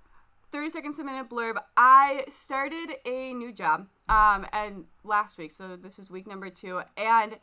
30 0.52 0.70
seconds 0.70 0.96
to 0.96 1.02
a 1.02 1.04
minute 1.04 1.28
blurb. 1.28 1.56
I 1.76 2.24
started 2.28 2.96
a 3.04 3.32
new 3.34 3.52
job 3.52 3.88
um, 4.08 4.46
and 4.52 4.84
last 5.04 5.38
week, 5.38 5.50
so 5.50 5.74
this 5.76 5.98
is 5.98 6.10
week 6.10 6.26
number 6.26 6.50
two, 6.50 6.82
and 6.96 7.36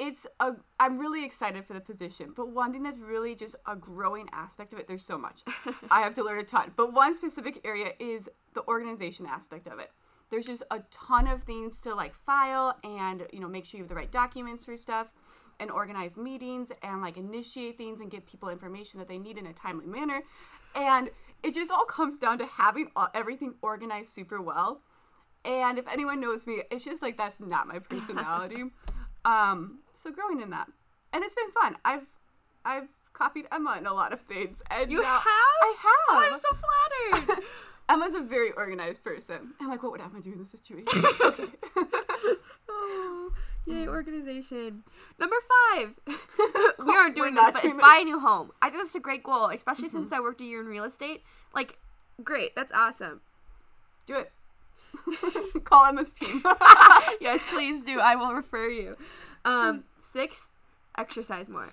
it's 0.00 0.26
a. 0.40 0.54
I'm 0.80 0.98
really 0.98 1.24
excited 1.24 1.66
for 1.66 1.74
the 1.74 1.80
position, 1.80 2.32
but 2.34 2.48
one 2.48 2.72
thing 2.72 2.82
that's 2.82 2.98
really 2.98 3.34
just 3.34 3.54
a 3.68 3.76
growing 3.76 4.28
aspect 4.32 4.72
of 4.72 4.78
it. 4.78 4.88
There's 4.88 5.04
so 5.04 5.18
much 5.18 5.42
I 5.90 6.00
have 6.00 6.14
to 6.14 6.24
learn 6.24 6.38
a 6.40 6.42
ton, 6.42 6.72
but 6.74 6.92
one 6.94 7.14
specific 7.14 7.60
area 7.64 7.92
is 8.00 8.28
the 8.54 8.66
organization 8.66 9.26
aspect 9.26 9.66
of 9.66 9.78
it. 9.78 9.90
There's 10.30 10.46
just 10.46 10.62
a 10.70 10.80
ton 10.90 11.26
of 11.26 11.42
things 11.42 11.80
to 11.80 11.94
like 11.94 12.14
file 12.14 12.78
and 12.82 13.26
you 13.32 13.40
know 13.40 13.48
make 13.48 13.66
sure 13.66 13.78
you 13.78 13.84
have 13.84 13.90
the 13.90 13.94
right 13.94 14.10
documents 14.10 14.64
for 14.64 14.76
stuff 14.76 15.08
and 15.60 15.70
organize 15.70 16.16
meetings 16.16 16.72
and 16.82 17.02
like 17.02 17.18
initiate 17.18 17.76
things 17.76 18.00
and 18.00 18.10
give 18.10 18.24
people 18.24 18.48
information 18.48 18.98
that 18.98 19.08
they 19.08 19.18
need 19.18 19.36
in 19.36 19.46
a 19.46 19.52
timely 19.52 19.86
manner. 19.86 20.22
And 20.74 21.10
it 21.42 21.52
just 21.52 21.70
all 21.70 21.84
comes 21.84 22.18
down 22.18 22.38
to 22.38 22.46
having 22.46 22.88
everything 23.12 23.54
organized 23.60 24.08
super 24.10 24.40
well. 24.40 24.80
And 25.44 25.78
if 25.78 25.86
anyone 25.88 26.20
knows 26.20 26.46
me, 26.46 26.62
it's 26.70 26.84
just 26.84 27.02
like 27.02 27.18
that's 27.18 27.38
not 27.38 27.68
my 27.68 27.78
personality. 27.90 28.64
Um, 29.24 29.78
so 29.94 30.10
growing 30.10 30.40
in 30.40 30.50
that, 30.50 30.68
and 31.12 31.24
it's 31.24 31.34
been 31.34 31.50
fun. 31.50 31.76
I've 31.84 32.06
I've 32.64 32.88
copied 33.12 33.46
Emma 33.52 33.76
in 33.78 33.86
a 33.86 33.92
lot 33.92 34.12
of 34.12 34.20
things, 34.22 34.62
and 34.70 34.90
You 34.90 35.02
have? 35.02 35.22
I 35.24 35.74
have. 35.78 35.94
Oh, 36.08 36.30
I'm 36.30 36.38
so 36.38 36.48
flattered. 37.20 37.44
Emma's 37.88 38.14
a 38.14 38.20
very 38.20 38.52
organized 38.52 39.02
person. 39.02 39.52
I'm 39.60 39.68
like, 39.68 39.82
what 39.82 39.92
would 39.92 40.00
Emma 40.00 40.20
do 40.20 40.32
in 40.32 40.38
this 40.38 40.50
situation? 40.50 41.04
okay. 41.24 41.44
oh, 42.68 43.32
yay, 43.66 43.88
organization. 43.88 44.84
Number 45.18 45.36
five. 45.74 45.94
we 46.06 46.96
aren't 46.96 47.16
doing 47.16 47.34
We're 47.34 47.46
this, 47.46 47.52
but 47.54 47.62
doing 47.62 47.78
buy 47.78 47.98
a 48.00 48.04
new 48.04 48.20
home. 48.20 48.52
I 48.62 48.70
think 48.70 48.84
that's 48.84 48.94
a 48.94 49.00
great 49.00 49.24
goal, 49.24 49.46
especially 49.46 49.88
since 49.88 50.12
I 50.12 50.20
worked 50.20 50.40
a 50.40 50.44
year 50.44 50.60
in 50.60 50.66
real 50.66 50.84
estate. 50.84 51.22
Like, 51.52 51.78
great, 52.22 52.54
that's 52.54 52.72
awesome. 52.72 53.22
Do 54.06 54.16
it. 54.16 54.30
Call 55.64 55.86
Emma's 55.86 56.12
team. 56.12 56.42
yes, 57.20 57.40
please 57.50 57.84
do. 57.84 58.00
I 58.00 58.16
will 58.16 58.34
refer 58.34 58.68
you. 58.68 58.96
Um, 59.44 59.84
six, 60.00 60.50
exercise 60.98 61.48
more. 61.48 61.68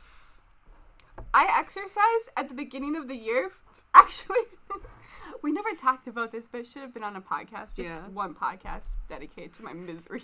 I 1.34 1.48
exercise 1.60 2.30
at 2.36 2.48
the 2.50 2.54
beginning 2.56 2.96
of 2.96 3.08
the 3.08 3.16
year. 3.16 3.52
Actually, 3.94 4.38
we 5.42 5.52
never 5.52 5.72
talked 5.72 6.08
about 6.08 6.32
this, 6.32 6.48
but 6.48 6.62
it 6.62 6.68
should 6.68 6.82
have 6.84 6.94
been 6.94 7.04
on 7.04 7.16
a 7.16 7.22
podcast. 7.22 7.74
Just 7.76 7.90
Yeah. 7.90 8.08
one 8.14 8.34
podcast 8.36 8.96
dedicated 9.10 9.54
to 9.56 9.64
my 9.64 9.74
misery. 9.74 10.24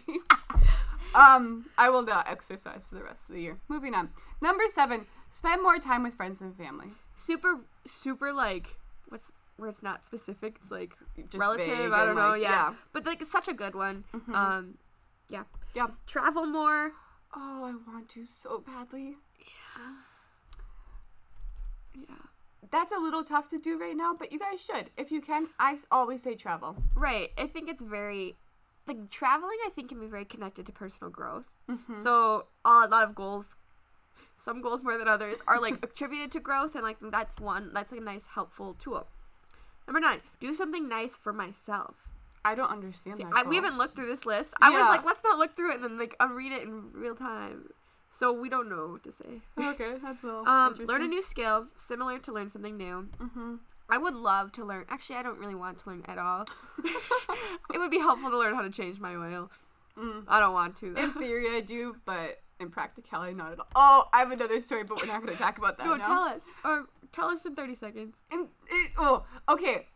um, 1.15 1.65
I 1.77 1.89
will 1.89 2.03
not 2.03 2.29
exercise 2.29 2.81
for 2.87 2.95
the 2.95 3.03
rest 3.03 3.29
of 3.29 3.35
the 3.35 3.41
year. 3.41 3.57
Moving 3.67 3.93
on. 3.95 4.09
Number 4.41 4.63
seven, 4.67 5.05
spend 5.31 5.61
more 5.63 5.77
time 5.79 6.03
with 6.03 6.13
friends 6.13 6.41
and 6.41 6.55
family. 6.55 6.89
Super, 7.15 7.59
super 7.85 8.31
like 8.31 8.77
what's 9.09 9.31
where 9.57 9.69
it's 9.69 9.83
not 9.83 10.03
specific. 10.03 10.55
It's 10.61 10.71
like 10.71 10.95
Just 11.17 11.35
relative. 11.35 11.91
I 11.93 12.05
don't 12.05 12.15
know. 12.15 12.29
like, 12.29 12.41
yeah. 12.41 12.73
but 12.91 13.05
like 13.05 13.21
it's 13.21 13.31
such 13.31 13.47
a 13.47 13.53
good 13.53 13.75
one. 13.75 14.03
Mhm. 14.13 14.33
Um, 14.33 14.77
yeah. 15.29 15.43
Yeah. 15.73 15.87
Travel 16.07 16.45
more. 16.45 16.91
Oh, 17.35 17.63
I 17.65 17.91
want 17.91 18.09
to 18.09 18.25
so 18.25 18.59
badly. 18.59 19.15
Yeah. 19.39 19.93
Yeah. 21.95 22.15
That's 22.71 22.91
a 22.91 22.97
little 22.99 23.23
tough 23.23 23.47
to 23.49 23.57
do 23.59 23.77
right 23.79 23.95
now, 23.95 24.13
but 24.17 24.31
you 24.31 24.39
guys 24.39 24.61
should. 24.61 24.89
If 24.97 25.11
you 25.11 25.21
can, 25.21 25.47
I 25.59 25.77
always 25.91 26.23
say 26.23 26.35
travel. 26.35 26.75
Right. 26.95 27.31
I 27.37 27.47
think 27.47 27.69
it's 27.69 27.83
very 27.83 28.35
like 28.87 29.09
traveling. 29.09 29.57
I 29.65 29.69
think 29.69 29.89
can 29.89 29.99
be 29.99 30.07
very 30.07 30.25
connected 30.25 30.65
to 30.65 30.71
personal 30.71 31.09
growth. 31.11 31.45
Mhm. 31.69 32.01
So 32.03 32.47
a 32.65 32.87
lot 32.87 33.03
of 33.03 33.15
goals, 33.15 33.55
some 34.37 34.61
goals 34.61 34.81
more 34.83 34.97
than 34.97 35.07
others, 35.07 35.37
are 35.47 35.59
like 35.61 35.75
attributed 35.85 36.31
to 36.33 36.39
growth, 36.39 36.73
and 36.75 36.83
like 36.83 36.97
that's 37.01 37.39
one. 37.39 37.71
That's 37.73 37.91
like 37.91 38.01
a 38.01 38.03
nice 38.03 38.27
helpful 38.27 38.73
tool. 38.73 39.07
Number 39.87 39.99
nine, 39.99 40.19
do 40.39 40.53
something 40.53 40.87
nice 40.87 41.17
for 41.17 41.33
myself. 41.33 41.95
I 42.45 42.55
don't 42.55 42.69
understand 42.69 43.17
See, 43.17 43.23
that. 43.23 43.33
I, 43.33 43.47
we 43.47 43.55
haven't 43.55 43.77
looked 43.77 43.95
through 43.95 44.07
this 44.07 44.25
list. 44.25 44.53
I 44.61 44.69
was 44.69 44.81
like, 44.81 45.05
let's 45.05 45.23
not 45.23 45.37
look 45.37 45.55
through 45.55 45.71
it 45.71 45.75
and 45.75 45.83
then 45.83 45.97
like 45.97 46.15
unread 46.19 46.51
it 46.51 46.63
in 46.63 46.91
real 46.93 47.15
time. 47.15 47.69
So 48.11 48.31
we 48.31 48.47
don't 48.47 48.69
know 48.69 48.89
what 48.89 49.03
to 49.05 49.11
say. 49.11 49.41
Okay, 49.57 49.95
that's 50.03 50.23
a 50.23 50.25
little 50.25 50.47
Um, 50.47 50.75
learn 50.85 51.01
a 51.01 51.07
new 51.07 51.23
skill, 51.23 51.67
similar 51.75 52.19
to 52.19 52.31
learn 52.31 52.51
something 52.51 52.77
new. 52.77 53.07
Mm-hmm. 53.17 53.55
I 53.89 53.97
would 53.97 54.15
love 54.15 54.51
to 54.53 54.65
learn. 54.65 54.85
Actually, 54.89 55.17
I 55.17 55.23
don't 55.23 55.39
really 55.39 55.55
want 55.55 55.79
to 55.79 55.89
learn 55.89 56.03
at 56.07 56.17
all. 56.17 56.45
it 57.73 57.79
would 57.79 57.91
be 57.91 57.99
helpful 57.99 58.29
to 58.29 58.37
learn 58.37 58.55
how 58.55 58.61
to 58.61 58.69
change 58.69 58.99
my 58.99 59.15
oil. 59.15 59.51
Mm. 59.97 60.23
I 60.27 60.39
don't 60.39 60.53
want 60.53 60.75
to 60.77 60.93
though. 60.93 61.01
In 61.01 61.13
theory, 61.13 61.55
I 61.55 61.61
do, 61.61 61.95
but 62.05 62.41
in 62.59 62.69
practicality, 62.69 63.33
not 63.33 63.51
at 63.51 63.59
all. 63.59 63.67
Oh, 63.75 64.03
I 64.13 64.19
have 64.19 64.31
another 64.31 64.61
story, 64.61 64.83
but 64.83 64.99
we're 64.99 65.07
not 65.07 65.21
going 65.21 65.33
to 65.33 65.41
talk 65.41 65.57
about 65.57 65.77
that 65.77 65.85
no, 65.85 65.95
now. 65.95 66.05
tell 66.05 66.23
us 66.23 66.41
or 66.63 66.85
tell 67.11 67.27
us 67.27 67.45
in 67.45 67.55
thirty 67.55 67.75
seconds. 67.75 68.15
In, 68.31 68.47
it, 68.67 68.91
oh, 68.97 69.25
okay. 69.49 69.87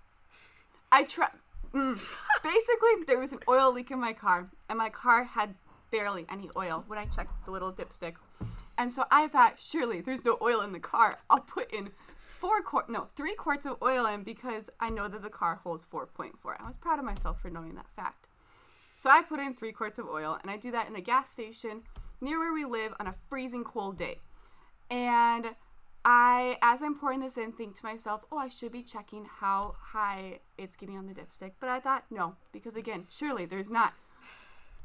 I 0.91 1.03
try. 1.03 1.29
Mm. 1.73 1.99
Basically, 2.43 3.03
there 3.05 3.19
was 3.19 3.33
an 3.33 3.39
oil 3.47 3.73
leak 3.73 3.91
in 3.91 3.99
my 3.99 4.13
car, 4.13 4.49
and 4.69 4.77
my 4.77 4.89
car 4.89 5.23
had 5.23 5.55
barely 5.91 6.25
any 6.29 6.49
oil 6.55 6.83
when 6.87 6.99
I 6.99 7.05
checked 7.05 7.45
the 7.45 7.51
little 7.51 7.71
dipstick. 7.71 8.15
And 8.77 8.91
so 8.91 9.05
I 9.11 9.27
thought, 9.27 9.55
surely 9.59 10.01
there's 10.01 10.23
no 10.23 10.37
oil 10.41 10.61
in 10.61 10.71
the 10.71 10.79
car. 10.79 11.19
I'll 11.29 11.39
put 11.39 11.73
in 11.73 11.89
four 12.29 12.61
quart, 12.61 12.89
no, 12.89 13.07
three 13.15 13.33
quarts 13.33 13.65
of 13.65 13.77
oil 13.81 14.05
in 14.05 14.23
because 14.23 14.69
I 14.79 14.89
know 14.89 15.07
that 15.07 15.23
the 15.23 15.29
car 15.29 15.59
holds 15.63 15.83
4.4. 15.83 16.31
I 16.59 16.67
was 16.67 16.77
proud 16.77 16.99
of 16.99 17.05
myself 17.05 17.41
for 17.41 17.49
knowing 17.49 17.75
that 17.75 17.89
fact. 17.95 18.27
So 18.95 19.09
I 19.09 19.21
put 19.23 19.39
in 19.39 19.53
three 19.53 19.71
quarts 19.71 19.99
of 19.99 20.07
oil, 20.07 20.37
and 20.41 20.51
I 20.51 20.57
do 20.57 20.71
that 20.71 20.87
in 20.87 20.95
a 20.95 21.01
gas 21.01 21.29
station 21.29 21.83
near 22.21 22.39
where 22.39 22.53
we 22.53 22.65
live 22.65 22.93
on 22.99 23.07
a 23.07 23.15
freezing 23.29 23.63
cold 23.63 23.97
day. 23.97 24.19
And 24.89 25.55
I, 26.09 26.57
as 26.61 26.81
I'm 26.81 26.95
pouring 26.97 27.19
this 27.19 27.37
in, 27.37 27.51
think 27.51 27.75
to 27.75 27.85
myself, 27.85 28.21
oh, 28.31 28.37
I 28.37 28.47
should 28.47 28.71
be 28.71 28.81
checking 28.81 29.25
how 29.25 29.75
high 29.77 30.39
it's 30.57 30.77
getting 30.77 30.97
on 30.97 31.05
the 31.05 31.13
dipstick. 31.13 31.51
But 31.59 31.67
I 31.67 31.81
thought, 31.81 32.05
no, 32.09 32.37
because 32.53 32.75
again, 32.75 33.07
surely 33.09 33.43
there's 33.43 33.69
not, 33.69 33.93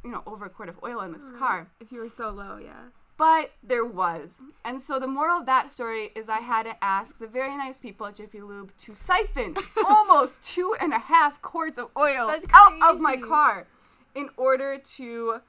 you 0.05 0.11
know, 0.11 0.25
over 0.27 0.47
a 0.47 0.51
quart 0.51 0.69
of 0.69 0.83
oil 0.83 1.01
in 1.03 1.13
this 1.13 1.31
car. 1.31 1.69
If 1.79 1.93
you 1.93 2.01
were 2.01 2.09
so 2.09 2.31
low, 2.31 2.59
yeah. 2.59 2.89
But 3.17 3.53
there 3.63 3.85
was. 3.85 4.43
And 4.65 4.81
so 4.81 4.99
the 4.99 5.07
moral 5.07 5.39
of 5.39 5.47
that 5.47 5.71
story 5.71 6.11
is 6.17 6.29
I 6.29 6.41
had 6.41 6.65
to 6.65 6.83
ask 6.83 7.21
the 7.21 7.29
very 7.29 7.57
nice 7.57 7.79
people 7.79 8.09
at 8.09 8.17
Jiffy 8.17 8.41
Lube 8.41 8.77
to 8.79 8.93
siphon 8.97 9.55
almost 9.89 10.43
two 10.43 10.75
and 10.81 10.93
a 10.93 10.99
half 10.99 11.41
quarts 11.41 11.79
of 11.79 11.91
oil 11.97 12.35
out 12.53 12.83
of 12.83 12.99
my 13.01 13.17
car 13.17 13.69
in 14.17 14.29
order 14.37 14.77
to 14.97 15.41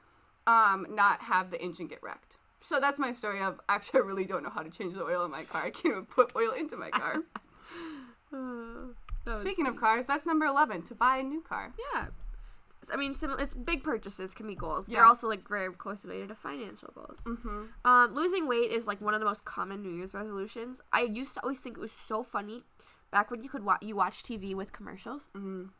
um, 0.46 0.86
not 0.88 1.22
have 1.22 1.50
the 1.50 1.60
engine 1.60 1.88
get 1.88 2.00
wrecked. 2.00 2.33
So 2.64 2.80
that's 2.80 2.98
my 2.98 3.12
story 3.12 3.40
of 3.42 3.60
actually 3.68 4.00
I 4.02 4.02
really 4.04 4.24
don't 4.24 4.42
know 4.42 4.50
how 4.50 4.62
to 4.62 4.70
change 4.70 4.94
the 4.94 5.04
oil 5.04 5.24
in 5.24 5.30
my 5.30 5.44
car. 5.44 5.62
I 5.62 5.70
can't 5.70 5.86
even 5.92 6.06
put 6.06 6.32
oil 6.34 6.52
into 6.52 6.76
my 6.76 6.90
car. 6.90 7.16
Was 9.26 9.40
Speaking 9.40 9.66
of 9.66 9.76
cars, 9.76 10.06
that's 10.06 10.26
number 10.26 10.44
11 10.44 10.82
to 10.82 10.94
buy 10.94 11.18
a 11.18 11.22
new 11.22 11.40
car. 11.40 11.72
yeah. 11.94 12.06
I 12.92 12.96
mean, 12.96 13.14
sim- 13.16 13.36
it's 13.38 13.54
big 13.54 13.82
purchases 13.82 14.34
can 14.34 14.46
be 14.46 14.54
goals. 14.54 14.84
They're 14.86 15.06
also 15.06 15.26
like 15.26 15.48
very 15.48 15.72
closely 15.72 16.10
related 16.10 16.28
to 16.28 16.34
financial 16.34 16.90
goals. 16.94 17.18
Mm-hmm. 17.24 17.62
Um, 17.88 18.14
losing 18.14 18.46
weight 18.46 18.70
is 18.70 18.86
like 18.86 19.00
one 19.00 19.14
of 19.14 19.20
the 19.20 19.24
most 19.26 19.46
common 19.46 19.80
New 19.80 19.88
Year's 19.96 20.12
resolutions. 20.12 20.82
I 20.92 21.00
used 21.02 21.32
to 21.34 21.42
always 21.42 21.60
think 21.60 21.78
it 21.78 21.80
was 21.80 21.92
so 21.92 22.22
funny 22.22 22.62
back 23.10 23.30
when 23.30 23.42
you 23.42 23.48
could 23.48 23.64
wa- 23.64 23.78
you 23.80 23.96
watch 23.96 24.22
TV 24.22 24.54
with 24.54 24.72
commercials 24.72 25.30
Mm. 25.34 25.70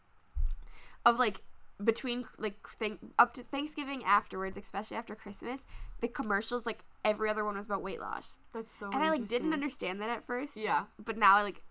of 1.05 1.18
like 1.18 1.42
between 1.83 2.25
like 2.39 2.55
th- 2.79 2.99
up 3.19 3.35
to 3.35 3.43
Thanksgiving 3.43 4.05
afterwards, 4.05 4.57
especially 4.57 4.97
after 4.97 5.15
Christmas, 5.15 5.67
the 6.01 6.09
commercials 6.09 6.67
like 6.67 6.85
every 7.05 7.29
other 7.29 7.45
one 7.45 7.57
was 7.57 7.67
about 7.67 7.83
weight 7.83 8.01
loss, 8.01 8.39
That's 8.53 8.73
so 8.73 8.87
and 8.87 9.03
I 9.03 9.11
like 9.11 9.27
didn't 9.27 9.53
understand 9.53 10.01
that 10.01 10.11
at 10.11 10.27
first. 10.27 10.57
Yeah. 10.57 10.85
But 11.03 11.19
now 11.19 11.37
I 11.37 11.43
like 11.43 11.63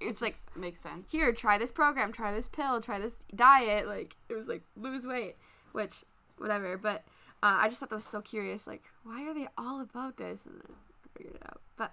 it's 0.00 0.22
like 0.22 0.34
makes 0.56 0.80
sense. 0.80 1.12
here, 1.12 1.32
try 1.32 1.58
this 1.58 1.72
program, 1.72 2.12
try 2.12 2.32
this 2.32 2.48
pill, 2.48 2.80
try 2.80 2.98
this 2.98 3.16
diet. 3.34 3.86
Like 3.86 4.16
it 4.28 4.34
was 4.34 4.48
like 4.48 4.62
lose 4.76 5.06
weight, 5.06 5.36
which 5.72 6.04
whatever. 6.38 6.78
But 6.78 7.04
uh, 7.42 7.58
I 7.60 7.68
just 7.68 7.80
thought 7.80 7.90
that 7.90 7.96
was 7.96 8.04
so 8.04 8.20
curious. 8.20 8.66
Like 8.66 8.84
why 9.02 9.28
are 9.28 9.34
they 9.34 9.48
all 9.58 9.80
about 9.80 10.16
this? 10.16 10.46
And 10.46 10.54
then 10.56 10.76
I 11.04 11.18
figured 11.18 11.34
it 11.34 11.42
out. 11.46 11.60
But 11.76 11.92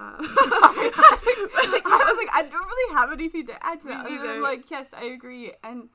um, 0.00 0.16
Sorry. 0.48 0.90
I 0.96 2.04
was 2.08 2.16
like, 2.18 2.34
I 2.34 2.42
don't 2.50 2.66
really 2.66 2.94
have 2.98 3.12
anything 3.12 3.46
to 3.48 3.64
add 3.66 3.80
to 3.80 3.86
that. 3.88 4.06
Other 4.06 4.26
than 4.26 4.42
like, 4.42 4.70
yes, 4.70 4.90
I 4.96 5.04
agree. 5.04 5.52
And 5.62 5.88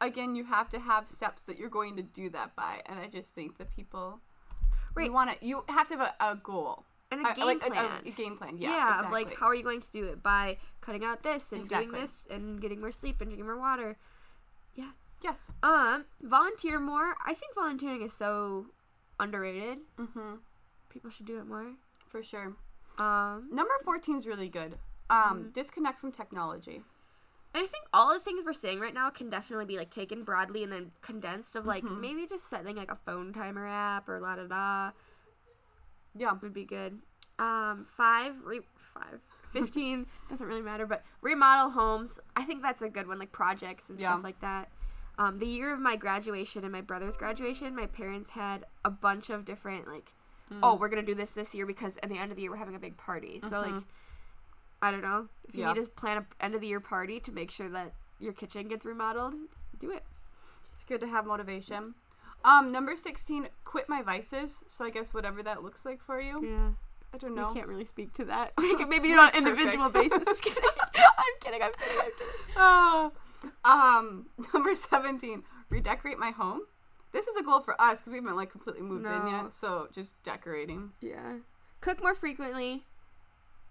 again, 0.00 0.34
you 0.34 0.44
have 0.44 0.68
to 0.70 0.78
have 0.80 1.08
steps 1.08 1.42
that 1.44 1.58
you're 1.58 1.68
going 1.70 1.96
to 1.96 2.02
do 2.02 2.30
that 2.30 2.54
by. 2.56 2.80
And 2.86 2.98
I 2.98 3.06
just 3.08 3.34
think 3.34 3.58
that 3.58 3.70
people, 3.74 4.20
Right. 4.94 5.06
you 5.06 5.12
want 5.12 5.30
to, 5.38 5.46
you 5.46 5.64
have 5.68 5.88
to 5.88 5.96
have 5.96 6.14
a, 6.20 6.30
a 6.32 6.36
goal, 6.36 6.84
and 7.10 7.24
a 7.26 7.30
Uh, 7.30 7.34
game 7.34 7.44
like 7.46 7.60
plan. 7.60 7.90
A, 8.04 8.08
a 8.08 8.12
game 8.12 8.36
plan. 8.36 8.56
yeah, 8.58 8.70
Yeah, 8.70 9.06
of 9.06 9.12
like 9.12 9.34
how 9.36 9.46
are 9.46 9.54
you 9.54 9.62
going 9.62 9.80
to 9.82 9.90
do 9.90 10.04
it 10.04 10.22
by 10.22 10.58
cutting 10.80 11.04
out 11.04 11.22
this 11.22 11.52
and 11.52 11.60
Exactly. 11.62 11.86
doing 11.88 12.00
this 12.00 12.18
and 12.30 12.60
getting 12.60 12.80
more 12.80 12.92
sleep 12.92 13.20
and 13.20 13.28
drinking 13.30 13.46
more 13.46 13.58
water. 13.58 13.96
Yeah. 14.74 14.90
Yes. 15.22 15.50
Um, 15.62 16.06
volunteer 16.20 16.80
more. 16.80 17.14
I 17.24 17.34
think 17.34 17.54
volunteering 17.54 18.02
is 18.02 18.12
so 18.12 18.66
underrated. 19.20 19.78
Mm-hmm. 19.98 20.36
People 20.88 21.10
should 21.10 21.26
do 21.26 21.38
it 21.38 21.46
more. 21.46 21.72
For 22.08 22.22
sure. 22.22 22.54
Um, 22.98 23.48
Number 23.52 23.72
14 23.84 24.16
is 24.16 24.26
really 24.26 24.48
good. 24.48 24.78
Um, 25.10 25.18
Mm-hmm. 25.38 25.48
disconnect 25.50 26.00
from 26.00 26.12
technology. 26.12 26.82
I 27.54 27.60
think 27.66 27.84
all 27.92 28.14
the 28.14 28.20
things 28.20 28.44
we're 28.46 28.54
saying 28.54 28.80
right 28.80 28.94
now 28.94 29.10
can 29.10 29.28
definitely 29.28 29.66
be 29.66 29.76
like 29.76 29.90
taken 29.90 30.24
broadly 30.24 30.62
and 30.62 30.72
then 30.72 30.92
condensed 31.02 31.54
of 31.54 31.66
like 31.66 31.84
Mhm. 31.84 32.00
maybe 32.00 32.26
just 32.26 32.48
setting 32.48 32.76
like 32.76 32.90
a 32.90 32.96
phone 32.96 33.32
timer 33.34 33.66
app 33.66 34.08
or 34.08 34.20
la 34.20 34.36
da 34.36 34.44
da 34.46 34.90
Yeah. 36.14 36.32
would 36.40 36.54
be 36.54 36.64
good. 36.64 37.02
Um, 37.38 37.84
five, 37.84 38.36
re- 38.44 38.60
five, 38.76 39.20
15 39.52 40.06
doesn't 40.30 40.46
really 40.46 40.62
matter, 40.62 40.86
but 40.86 41.02
remodel 41.20 41.70
homes. 41.70 42.18
I 42.36 42.44
think 42.44 42.62
that's 42.62 42.80
a 42.82 42.88
good 42.88 43.06
one, 43.06 43.18
like 43.18 43.32
projects 43.32 43.90
and 43.90 44.00
Yeah. 44.00 44.12
stuff 44.12 44.24
like 44.24 44.40
that. 44.40 44.70
Um, 45.18 45.38
the 45.38 45.46
year 45.46 45.72
of 45.74 45.78
my 45.80 45.96
graduation 45.96 46.62
and 46.64 46.72
my 46.72 46.80
brother's 46.80 47.18
graduation, 47.18 47.74
my 47.76 47.86
parents 47.86 48.30
had 48.30 48.64
a 48.82 48.90
bunch 48.90 49.28
of 49.28 49.44
different 49.44 49.86
like, 49.88 50.14
Mm. 50.52 50.58
oh, 50.62 50.74
we're 50.76 50.88
gonna 50.88 51.02
do 51.02 51.14
this 51.14 51.32
this 51.32 51.54
year 51.54 51.66
because 51.66 51.98
at 52.02 52.08
the 52.08 52.18
end 52.18 52.30
of 52.30 52.36
the 52.36 52.42
year 52.42 52.50
we're 52.50 52.56
having 52.58 52.74
a 52.74 52.78
big 52.80 52.96
party. 52.96 53.40
So 53.48 53.60
like. 53.60 53.82
I 54.84 54.90
don't 54.90 55.00
know 55.02 55.28
if 55.48 55.54
you 55.54 55.60
Yeah. 55.62 55.72
need 55.74 55.84
to 55.84 55.88
plan 55.90 56.18
a 56.18 56.44
end 56.44 56.56
of 56.56 56.60
the 56.60 56.66
year 56.66 56.80
party 56.80 57.20
to 57.20 57.30
make 57.30 57.52
sure 57.52 57.68
that 57.68 57.92
your 58.18 58.32
kitchen 58.32 58.66
gets 58.66 58.84
remodeled, 58.84 59.34
do 59.78 59.92
it. 59.92 60.02
It's 60.74 60.82
good 60.82 61.00
to 61.02 61.06
have 61.06 61.24
motivation. 61.24 61.94
Um, 62.44 62.72
number 62.72 62.96
16, 62.96 63.46
quit 63.64 63.88
my 63.88 64.02
vices. 64.02 64.64
So 64.66 64.84
I 64.84 64.90
guess 64.90 65.14
whatever 65.14 65.40
that 65.44 65.62
looks 65.62 65.84
like 65.84 66.02
for 66.02 66.20
you. 66.20 66.44
Yeah. 66.44 66.70
I 67.14 67.18
don't 67.18 67.36
know. 67.36 67.46
We 67.48 67.54
can't 67.54 67.68
really 67.68 67.84
speak 67.84 68.12
to 68.14 68.24
that. 68.24 68.54
Maybe 68.88 69.12
on 69.12 69.28
an 69.28 69.36
individual 69.36 69.88
basis. 70.00 70.24
Just 70.24 70.42
kidding. 70.42 70.64
I'm 70.96 71.38
kidding. 71.40 71.62
I'm 71.62 71.70
kidding. 71.72 71.98
I'm 72.00 72.10
kidding. 72.18 72.34
Oh. 72.56 73.12
Um, 73.64 74.26
number 74.52 74.74
17, 74.74 75.44
redecorate 75.70 76.18
my 76.18 76.30
home. 76.30 76.62
This 77.12 77.26
is 77.26 77.36
a 77.36 77.42
goal 77.42 77.60
for 77.60 77.78
us 77.80 77.98
because 78.00 78.12
we 78.12 78.18
haven't 78.18 78.36
like 78.36 78.50
completely 78.50 78.82
moved 78.82 79.06
in 79.06 79.28
yet. 79.28 79.52
So 79.52 79.88
just 79.92 80.20
decorating. 80.22 80.92
Yeah. 81.00 81.36
Cook 81.80 82.02
more 82.02 82.14
frequently. 82.14 82.84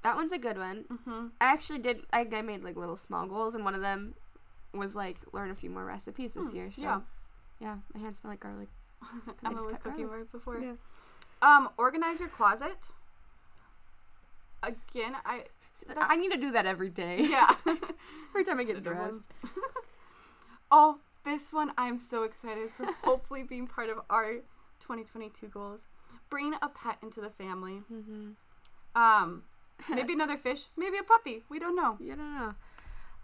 That 0.03 0.15
one's 0.15 0.31
a 0.31 0.37
good 0.37 0.57
one. 0.57 0.85
Mm-hmm. 0.91 1.27
I 1.39 1.45
actually 1.45 1.79
did. 1.79 2.01
I, 2.11 2.27
I 2.33 2.41
made 2.41 2.63
like 2.63 2.75
little 2.75 2.95
small 2.95 3.25
goals, 3.27 3.53
and 3.53 3.63
one 3.63 3.75
of 3.75 3.81
them 3.81 4.15
was 4.73 4.95
like 4.95 5.17
learn 5.33 5.51
a 5.51 5.55
few 5.55 5.69
more 5.69 5.85
recipes 5.85 6.33
this 6.33 6.49
Hmm, 6.49 6.55
year. 6.55 6.71
So 6.75 6.81
yeah. 6.81 6.99
yeah, 7.59 7.75
my 7.93 7.99
hands 8.01 8.19
smell 8.19 8.31
like 8.33 8.39
garlic. 8.39 8.69
Emma 9.45 9.61
was 9.63 9.77
cooking 9.77 10.05
garlic. 10.07 10.19
right 10.21 10.31
before. 10.31 10.59
Yeah. 10.59 10.73
Um, 11.41 11.69
organize 11.77 12.19
your 12.19 12.29
closet. 12.29 12.87
Again, 14.63 15.13
I 15.25 15.45
I 15.97 16.15
need 16.15 16.31
to 16.31 16.37
do 16.37 16.51
that 16.51 16.65
every 16.67 16.89
day. 16.89 17.21
Yeah. 17.21 17.49
every 18.29 18.43
time 18.43 18.59
I 18.59 18.63
get 18.63 18.81
dressed. 18.83 19.19
oh, 20.71 20.99
this 21.23 21.51
one 21.53 21.71
I'm 21.77 21.99
so 21.99 22.23
excited 22.23 22.69
for 22.75 22.85
hopefully 23.03 23.43
being 23.43 23.67
part 23.67 23.89
of 23.89 23.99
our 24.09 24.33
2022 24.79 25.47
goals. 25.47 25.87
Bring 26.29 26.53
a 26.61 26.69
pet 26.69 26.97
into 27.03 27.21
the 27.21 27.29
family. 27.29 27.81
Mm-hmm. 27.91 28.31
Um, 29.01 29.43
maybe 29.89 30.13
another 30.13 30.37
fish, 30.37 30.63
maybe 30.77 30.97
a 30.97 31.03
puppy. 31.03 31.43
We 31.49 31.59
don't 31.59 31.75
know. 31.75 31.97
You 31.99 32.15
don't 32.15 32.35
know. 32.39 32.53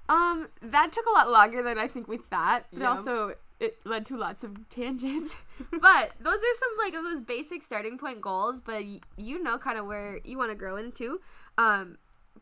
Um, 0.10 0.47
that 0.62 0.91
took 0.93 1.05
a 1.05 1.12
lot 1.12 1.29
longer 1.29 1.62
than 1.62 1.77
I 1.77 1.88
think 1.88 2.07
we 2.07 2.17
thought, 2.17 2.65
but 2.71 2.81
Yeah. 2.81 2.89
also 2.89 3.33
it 3.60 3.77
led 3.86 4.05
to 4.05 4.17
lots 4.17 4.43
of 4.43 4.69
tangents. 4.69 5.36
but 5.71 6.12
those 6.19 6.38
are 6.38 6.57
some 6.60 6.77
like 6.77 6.93
of 6.93 7.03
those 7.03 7.21
basic 7.21 7.63
starting 7.63 7.97
point 7.97 8.21
goals, 8.21 8.62
but 8.62 8.83
y- 8.83 8.99
you 9.17 9.41
know 9.41 9.57
kind 9.57 9.77
of 9.77 9.86
where 9.86 10.19
you 10.23 10.38
want 10.38 10.51
to 10.51 10.55
grow 10.55 10.77
into. 10.77 11.19
Um, 11.57 11.97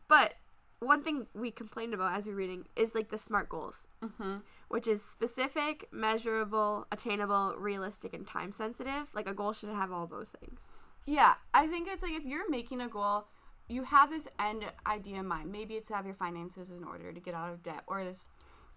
but 0.08 0.34
one 0.80 1.02
thing 1.02 1.26
we 1.34 1.50
complained 1.50 1.94
about 1.94 2.12
as 2.12 2.26
we 2.26 2.32
were 2.32 2.38
reading 2.38 2.66
is 2.76 2.94
like 2.94 3.08
the 3.10 3.18
SMART 3.18 3.48
goals, 3.48 3.88
Mm-hmm. 4.04 4.36
Which 4.68 4.86
is 4.86 5.02
specific, 5.02 5.88
measurable, 5.92 6.86
attainable, 6.90 7.54
realistic, 7.56 8.12
and 8.14 8.26
time 8.26 8.52
sensitive. 8.52 9.08
Like 9.14 9.28
a 9.28 9.34
goal 9.34 9.52
should 9.52 9.68
have 9.68 9.92
all 9.92 10.06
those 10.06 10.30
things. 10.30 10.60
Yeah, 11.04 11.34
I 11.54 11.66
think 11.66 11.88
it's 11.88 12.02
like 12.02 12.14
if 12.14 12.24
you're 12.24 12.50
making 12.50 12.80
a 12.80 12.88
goal, 12.88 13.28
you 13.68 13.84
have 13.84 14.10
this 14.10 14.26
end 14.38 14.64
idea 14.86 15.20
in 15.20 15.26
mind. 15.26 15.52
Maybe 15.52 15.74
it's 15.74 15.88
to 15.88 15.94
have 15.94 16.04
your 16.04 16.14
finances 16.14 16.70
in 16.70 16.84
order 16.84 17.12
to 17.12 17.20
get 17.20 17.34
out 17.34 17.52
of 17.52 17.62
debt 17.62 17.82
or 17.86 18.02
this, 18.04 18.28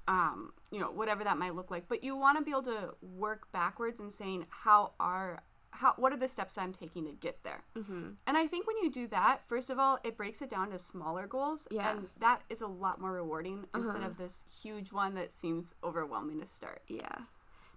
um, 0.08 0.54
you 0.72 0.80
know, 0.80 0.92
whatever 0.92 1.24
that 1.24 1.38
might 1.38 1.56
look 1.56 1.72
like. 1.72 1.88
But 1.88 2.04
you 2.04 2.16
want 2.16 2.38
to 2.38 2.44
be 2.44 2.52
able 2.52 2.64
to 2.64 2.94
work 3.02 3.52
backwards 3.52 4.00
and 4.00 4.12
saying 4.14 4.46
how 4.50 4.94
are 5.00 5.42
how 5.72 5.94
what 5.98 6.12
are 6.12 6.18
the 6.18 6.28
steps 6.28 6.56
that 6.56 6.62
I'm 6.62 6.74
taking 6.74 7.06
to 7.06 7.12
get 7.12 7.44
there. 7.44 7.64
Mm-hmm. 7.78 8.10
And 8.28 8.38
I 8.38 8.48
think 8.48 8.68
when 8.68 8.78
you 8.78 8.92
do 8.92 9.08
that, 9.08 9.48
first 9.48 9.70
of 9.70 9.78
all, 9.80 10.00
it 10.04 10.18
breaks 10.18 10.42
it 10.42 10.50
down 10.50 10.72
to 10.72 10.80
smaller 10.80 11.28
goals, 11.28 11.68
Yeah. 11.72 11.92
and 11.92 12.08
that 12.20 12.42
is 12.50 12.62
a 12.62 12.68
lot 12.68 13.00
more 13.00 13.12
rewarding 13.12 13.66
instead 13.76 13.98
Uh-huh. 13.98 14.08
of 14.08 14.18
this 14.18 14.44
huge 14.62 14.92
one 14.92 15.14
that 15.16 15.32
seems 15.32 15.76
overwhelming 15.84 16.40
to 16.40 16.46
start. 16.46 16.82
Yeah, 16.88 17.16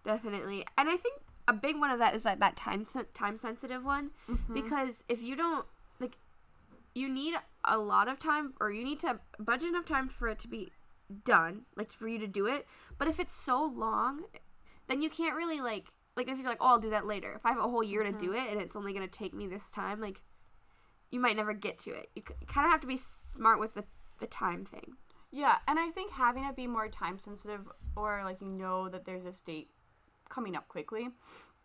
definitely. 0.04 0.66
And 0.76 0.88
I 0.88 0.96
think 0.96 1.20
a 1.48 1.52
big 1.52 1.78
one 1.78 1.90
of 1.90 1.98
that 1.98 2.14
is 2.16 2.22
that 2.22 2.40
that 2.40 2.56
time 2.56 2.84
sen- 2.84 3.06
time 3.14 3.36
sensitive 3.36 3.84
one 3.84 4.10
Mhm. 4.28 4.54
because 4.54 5.04
if 5.08 5.20
you 5.22 5.36
don't 5.36 5.66
like, 6.00 6.16
you 6.94 7.08
need 7.08 7.34
a 7.64 7.78
lot 7.78 8.08
of 8.08 8.18
time 8.18 8.54
or 8.60 8.70
you 8.70 8.84
need 8.84 9.00
to 9.00 9.20
budget 9.38 9.68
enough 9.68 9.84
time 9.86 10.08
for 10.08 10.28
it 10.28 10.38
to 10.40 10.48
be 10.48 10.72
done, 11.24 11.66
like 11.76 11.92
for 11.92 12.08
you 12.08 12.18
to 12.18 12.26
do 12.26 12.46
it. 12.46 12.66
But 12.98 13.08
if 13.08 13.20
it's 13.20 13.34
so 13.34 13.62
long, 13.64 14.24
then 14.86 15.02
you 15.02 15.10
can't 15.10 15.36
really 15.36 15.60
like 15.60 15.88
like 16.16 16.28
if 16.28 16.38
you're 16.38 16.48
like, 16.48 16.58
oh, 16.60 16.68
I'll 16.68 16.78
do 16.78 16.90
that 16.90 17.06
later. 17.06 17.32
If 17.34 17.46
I 17.46 17.50
have 17.50 17.58
a 17.58 17.68
whole 17.68 17.82
year 17.82 18.02
to 18.02 18.12
do 18.12 18.30
mm-hmm. 18.30 18.46
it 18.46 18.52
and 18.52 18.60
it's 18.60 18.76
only 18.76 18.92
gonna 18.92 19.08
take 19.08 19.34
me 19.34 19.46
this 19.46 19.70
time, 19.70 20.00
like 20.00 20.22
you 21.10 21.20
might 21.20 21.36
never 21.36 21.52
get 21.52 21.78
to 21.80 21.90
it. 21.90 22.10
You 22.14 22.22
kind 22.22 22.66
of 22.66 22.72
have 22.72 22.80
to 22.80 22.86
be 22.86 22.98
smart 23.24 23.60
with 23.60 23.74
the 23.74 23.84
the 24.20 24.26
time 24.26 24.64
thing. 24.64 24.96
Yeah, 25.30 25.58
and 25.66 25.78
I 25.78 25.90
think 25.90 26.12
having 26.12 26.44
it 26.44 26.54
be 26.54 26.66
more 26.66 26.88
time 26.88 27.18
sensitive 27.18 27.68
or 27.96 28.22
like 28.24 28.40
you 28.40 28.48
know 28.48 28.88
that 28.88 29.04
there's 29.04 29.24
a 29.24 29.32
date 29.44 29.70
coming 30.28 30.56
up 30.56 30.68
quickly 30.68 31.08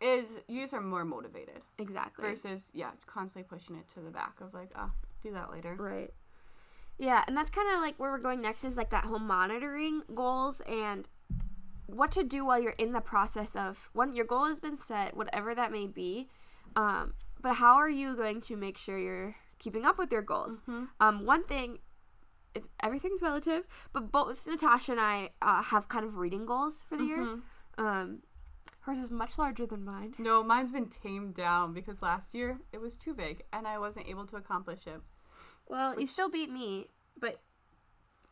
is 0.02 0.26
you 0.48 0.62
just 0.62 0.74
are 0.74 0.82
more 0.82 1.06
motivated 1.06 1.62
Exactly. 1.78 2.30
versus 2.30 2.72
yeah, 2.74 2.92
constantly 3.06 3.48
pushing 3.48 3.76
it 3.76 3.88
to 3.90 4.00
the 4.00 4.12
back 4.12 4.40
of 4.42 4.54
like, 4.54 4.70
oh, 4.76 4.92
do 5.22 5.32
that 5.32 5.52
later. 5.52 5.76
Right. 5.78 6.14
Yeah, 6.98 7.24
and 7.28 7.38
that's 7.38 7.50
kind 7.50 7.68
of 7.74 7.82
like 7.82 7.96
where 7.98 8.12
we're 8.12 8.18
going 8.18 8.42
next 8.42 8.64
is 8.64 8.78
like 8.78 8.90
that 8.90 9.06
whole 9.06 9.20
monitoring 9.20 10.02
goals 10.14 10.62
and 10.68 11.08
what 11.88 12.12
to 12.12 12.24
do 12.24 12.46
while 12.46 12.62
you're 12.62 12.72
in 12.78 12.92
the 12.94 13.02
process 13.02 13.56
of 13.56 13.90
when 13.94 14.14
your 14.14 14.26
goal 14.26 14.46
has 14.46 14.60
been 14.60 14.78
set, 14.78 15.16
whatever 15.16 15.56
that 15.56 15.72
may 15.72 15.88
be. 15.88 16.30
Um, 16.76 17.14
but 17.42 17.56
how 17.56 17.76
are 17.76 17.90
you 17.90 18.16
going 18.16 18.42
to 18.42 18.56
make 18.56 18.78
sure 18.78 18.98
you're 18.98 19.36
keeping 19.60 19.86
up 19.86 19.98
with 19.98 20.12
your 20.12 20.22
goals? 20.22 20.62
Mhm. 20.68 20.90
Um, 21.00 21.26
one 21.26 21.44
thing 21.44 21.80
is 22.54 22.68
everything's 22.84 23.22
relative, 23.22 23.66
but 23.94 24.12
both 24.12 24.46
Natasha 24.48 24.92
and 24.94 25.02
I 25.02 25.32
uh, 25.42 25.62
have 25.64 25.88
kind 25.88 26.06
of 26.06 26.18
reading 26.18 26.46
goals 26.46 26.84
for 26.88 26.98
the 26.98 27.04
year. 27.06 27.20
Mhm. 27.20 27.42
Um, 27.78 28.24
hers 28.82 28.98
is 28.98 29.12
much 29.12 29.38
larger 29.38 29.66
than 29.66 29.86
mine. 29.86 30.16
No, 30.18 30.44
mine's 30.44 30.72
been 30.72 30.90
tamed 30.90 31.36
down 31.36 31.74
because 31.74 32.02
last 32.02 32.34
year 32.34 32.60
it 32.72 32.80
was 32.82 32.96
too 32.96 33.14
big 33.14 33.44
and 33.54 33.68
I 33.68 33.78
wasn't 33.78 34.08
able 34.08 34.26
to 34.28 34.36
accomplish 34.36 34.88
it. 34.88 35.02
Well, 35.68 36.00
you 36.00 36.08
still 36.08 36.30
beat 36.30 36.50
me, 36.50 36.88
but 37.20 37.42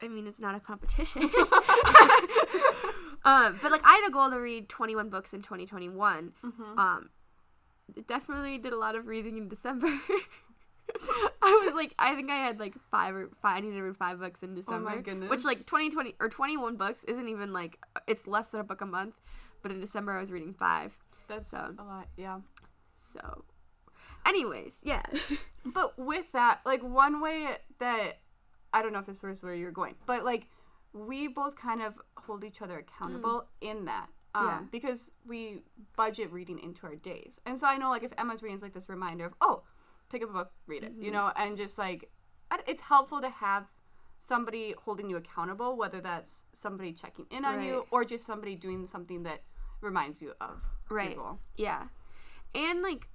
I 0.01 0.07
mean, 0.07 0.27
it's 0.27 0.39
not 0.39 0.55
a 0.55 0.59
competition. 0.59 1.29
um, 3.25 3.59
but 3.61 3.71
like, 3.71 3.81
I 3.83 3.93
had 3.93 4.07
a 4.07 4.11
goal 4.11 4.29
to 4.29 4.37
read 4.37 4.69
21 4.69 5.09
books 5.09 5.33
in 5.33 5.41
2021. 5.41 6.33
Mhm. 6.43 6.77
Um, 6.77 7.09
definitely 8.07 8.57
did 8.57 8.71
a 8.73 8.77
lot 8.77 8.95
of 8.95 9.07
reading 9.07 9.37
in 9.37 9.47
December. 9.47 9.87
I 11.41 11.61
was 11.65 11.73
like, 11.75 11.93
I 11.99 12.15
think 12.15 12.29
I 12.31 12.35
had 12.35 12.59
like 12.59 12.75
five 12.91 13.15
or 13.15 13.29
five. 13.41 13.57
I 13.57 13.59
needed 13.61 13.75
to 13.75 13.81
read 13.83 13.97
five 13.97 14.19
books 14.19 14.43
in 14.43 14.55
December. 14.55 14.89
Oh 14.91 14.95
my 14.95 15.01
goodness. 15.01 15.29
Which 15.29 15.43
like 15.43 15.65
2020 15.65 16.15
or 16.19 16.29
21 16.29 16.75
books 16.77 17.03
isn't 17.05 17.27
even 17.27 17.51
like 17.53 17.79
it's 18.07 18.27
less 18.27 18.49
than 18.49 18.61
a 18.61 18.63
book 18.63 18.81
a 18.81 18.85
month. 18.85 19.15
But 19.61 19.71
in 19.71 19.79
December 19.81 20.13
I 20.13 20.19
was 20.21 20.31
reading 20.31 20.53
five. 20.53 20.95
That's 21.27 21.49
so- 21.49 21.73
a 21.77 21.83
lot, 21.83 22.07
yeah. 22.17 22.39
So, 22.95 23.45
anyways, 24.25 24.77
yeah. 24.83 25.03
But 25.65 25.97
with 25.97 26.31
that, 26.33 26.59
like 26.63 26.83
one 26.83 27.19
way 27.21 27.47
that 27.79 28.19
I 28.71 28.83
don't 28.83 28.93
know 28.93 28.99
if 28.99 29.07
this 29.07 29.23
was 29.23 29.41
where 29.41 29.55
you're 29.55 29.71
going, 29.71 29.95
but 30.05 30.23
like 30.23 30.47
we 30.95 31.27
both 31.27 31.55
kind 31.55 31.81
of 31.81 31.93
hold 32.17 32.43
each 32.45 32.61
other 32.61 32.79
accountable 32.79 33.47
in 33.59 33.83
that. 33.85 34.07
Um, 34.33 34.45
Yeah. 34.45 34.59
Because 34.71 35.11
we 35.25 35.61
budget 35.97 36.31
reading 36.31 36.57
into 36.59 36.87
our 36.87 36.95
days. 36.95 37.39
And 37.45 37.59
so 37.59 37.67
I 37.67 37.77
know, 37.77 37.89
like, 37.89 38.03
if 38.03 38.11
Emma's 38.17 38.41
reading, 38.41 38.55
is 38.55 38.61
like 38.63 38.73
this 38.73 38.87
reminder 38.89 39.25
of, 39.25 39.33
oh, 39.41 39.63
pick 40.09 40.23
up 40.23 40.29
a 40.29 40.33
book, 40.33 40.51
read 40.67 40.83
it, 40.83 40.93
you 40.97 41.11
know, 41.11 41.31
and 41.35 41.57
just 41.57 41.77
like, 41.77 42.09
it's 42.67 42.81
helpful 42.81 43.19
to 43.21 43.29
have 43.29 43.65
somebody 44.19 44.73
holding 44.85 45.09
you 45.09 45.17
accountable, 45.17 45.75
whether 45.75 45.99
that's 45.99 46.45
somebody 46.53 46.93
checking 46.93 47.25
in 47.29 47.43
on 47.43 47.61
you 47.61 47.85
or 47.91 48.05
just 48.05 48.25
somebody 48.25 48.55
doing 48.55 48.87
something 48.87 49.23
that 49.23 49.43
reminds 49.81 50.21
you 50.21 50.33
of 50.39 50.61
Right. 50.89 51.17
goal. 51.17 51.39
Yeah. 51.57 51.87
And 52.53 52.81
like 52.81 53.09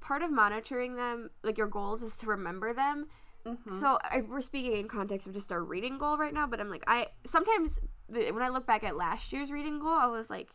part 0.00 0.22
of 0.22 0.30
monitoring 0.30 0.96
them, 0.96 1.30
like 1.42 1.58
your 1.58 1.66
goals 1.68 2.02
is 2.02 2.16
to 2.18 2.26
remember 2.26 2.72
them. 2.72 3.08
Mhm. 3.46 3.78
So 3.80 3.98
I, 4.02 4.20
we're 4.20 4.42
speaking 4.42 4.76
in 4.76 4.88
context 4.88 5.26
of 5.26 5.32
just 5.34 5.50
our 5.52 5.62
reading 5.62 5.98
goal 5.98 6.16
right 6.18 6.32
now, 6.34 6.46
but 6.46 6.60
I'm 6.60 6.68
like 6.70 6.84
I 6.86 7.08
sometimes 7.26 7.78
when 8.08 8.42
I 8.42 8.48
look 8.48 8.66
back 8.66 8.84
at 8.84 8.96
last 8.96 9.32
year's 9.32 9.50
reading 9.50 9.78
goal, 9.78 9.88
I 9.90 10.06
was 10.06 10.28
like 10.30 10.50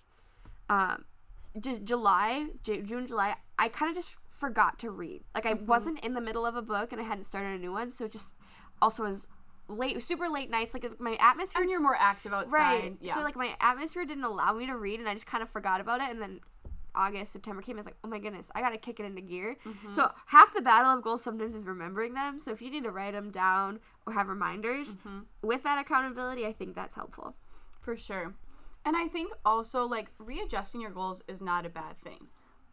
um 0.70 1.06
just 1.60 1.84
July, 1.84 2.48
J- 2.64 2.82
June, 2.82 3.08
July, 3.08 3.36
I 3.58 3.70
kind 3.70 3.90
of 3.90 3.96
just 3.96 4.16
forgot 4.30 4.78
to 4.80 4.92
read. 4.92 5.24
Like 5.34 5.46
I 5.46 5.54
wasn't 5.54 6.00
in 6.04 6.14
the 6.14 6.22
middle 6.22 6.46
of 6.46 6.56
a 6.56 6.62
book 6.62 6.92
and 6.92 7.00
I 7.00 7.06
hadn't 7.06 7.26
started 7.26 7.56
a 7.56 7.58
new 7.58 7.72
one, 7.72 7.92
so 7.92 8.06
it 8.06 8.12
just 8.12 8.34
also 8.82 9.04
was 9.04 9.28
late 9.68 10.00
super 10.04 10.28
late 10.30 10.50
nights 10.52 10.74
like 10.76 11.00
my 11.00 11.16
atmosphere 11.20 11.62
And 11.64 11.72
you're 11.72 11.82
more 11.82 11.96
active 11.98 12.34
outside. 12.34 12.52
Right. 12.54 12.98
Yeah. 13.02 13.16
So 13.16 13.22
like 13.22 13.36
my 13.36 13.56
atmosphere 13.62 14.06
didn't 14.06 14.26
allow 14.26 14.54
me 14.54 14.68
to 14.68 14.76
read, 14.76 15.00
and 15.00 15.08
I 15.10 15.14
just 15.14 15.26
kind 15.26 15.42
of 15.42 15.50
forgot 15.50 15.82
about 15.82 16.02
it. 16.02 16.10
And 16.12 16.22
then 16.22 16.42
August, 16.96 17.34
September 17.34 17.62
came. 17.62 17.76
I 17.78 17.80
was 17.80 17.86
like, 17.86 17.98
oh 18.04 18.08
my 18.08 18.20
goodness, 18.20 18.50
I 18.56 18.62
gotta 18.62 18.78
kick 18.78 19.00
it 19.00 19.06
into 19.06 19.22
gear. 19.22 19.58
Mm-hmm. 19.66 19.94
So 19.94 20.12
half 20.28 20.54
the 20.54 20.62
battle 20.62 20.92
of 20.98 21.04
goals 21.04 21.24
sometimes 21.24 21.56
is 21.56 21.66
remembering 21.66 22.14
them. 22.14 22.40
So 22.40 22.52
if 22.52 22.62
you 22.62 22.70
need 22.72 22.84
to 22.84 22.92
write 22.92 23.14
them 23.14 23.32
down 23.32 23.80
or 24.08 24.14
have 24.14 24.28
reminders 24.28 24.96
Mm-hmm. 24.96 25.20
with 25.42 25.64
that 25.64 25.80
accountability, 25.80 26.46
I 26.46 26.54
think 26.54 26.76
that's 26.76 26.96
helpful. 26.96 27.36
For 27.82 27.96
sure. 27.98 28.34
And 28.86 28.96
I 28.96 29.08
think 29.08 29.32
also 29.46 29.86
like 29.86 30.08
readjusting 30.20 30.82
your 30.82 30.92
goals 30.92 31.24
is 31.28 31.42
not 31.42 31.66
a 31.66 31.70
bad 31.70 32.00
thing. 32.04 32.28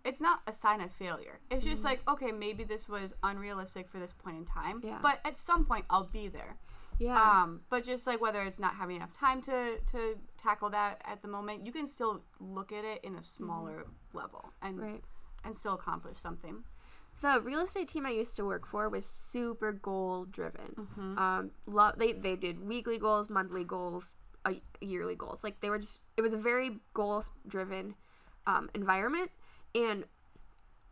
It's 0.04 0.20
not 0.20 0.40
a 0.46 0.52
sign 0.52 0.80
of 0.80 0.90
failure. 0.90 1.38
It's 1.50 1.64
just 1.64 1.84
like, 1.84 2.00
okay, 2.10 2.32
maybe 2.32 2.64
this 2.64 2.88
was 2.88 3.14
unrealistic 3.22 3.88
for 3.88 3.98
this 4.00 4.12
point 4.12 4.36
in 4.36 4.44
time, 4.44 4.80
Yeah. 4.82 4.98
but 5.00 5.20
at 5.24 5.36
some 5.38 5.64
point 5.64 5.84
I'll 5.88 6.08
be 6.12 6.26
there. 6.28 6.56
Yeah. 7.02 7.20
Um, 7.20 7.62
but 7.68 7.84
just 7.84 8.06
like 8.06 8.20
whether 8.20 8.42
it's 8.42 8.60
not 8.60 8.74
having 8.74 8.96
enough 8.96 9.12
time 9.12 9.42
to 9.42 9.78
to 9.92 10.18
tackle 10.38 10.70
that 10.70 11.02
at 11.04 11.20
the 11.22 11.28
moment, 11.28 11.66
you 11.66 11.72
can 11.72 11.86
still 11.86 12.22
look 12.38 12.72
at 12.72 12.84
it 12.84 13.02
in 13.02 13.16
a 13.16 13.22
smaller 13.22 13.86
level 14.12 14.52
and 14.62 14.78
right. 14.78 15.04
and 15.44 15.56
still 15.56 15.74
accomplish 15.74 16.18
something. 16.18 16.62
The 17.22 17.40
real 17.40 17.60
estate 17.60 17.88
team 17.88 18.06
I 18.06 18.10
used 18.10 18.36
to 18.36 18.44
work 18.44 18.66
for 18.66 18.88
was 18.88 19.06
super 19.06 19.72
goal 19.72 20.24
driven. 20.24 20.74
Mm-hmm. 20.76 21.18
Um, 21.18 21.50
lo- 21.66 21.92
they 21.96 22.12
they 22.12 22.36
did 22.36 22.66
weekly 22.66 22.98
goals, 22.98 23.28
monthly 23.28 23.64
goals, 23.64 24.14
uh, 24.44 24.54
yearly 24.80 25.16
goals. 25.16 25.42
Like 25.42 25.60
they 25.60 25.70
were 25.70 25.78
just 25.78 26.00
it 26.16 26.22
was 26.22 26.34
a 26.34 26.38
very 26.38 26.78
goal 26.94 27.24
driven 27.46 27.94
um, 28.46 28.70
environment, 28.74 29.30
and 29.74 30.04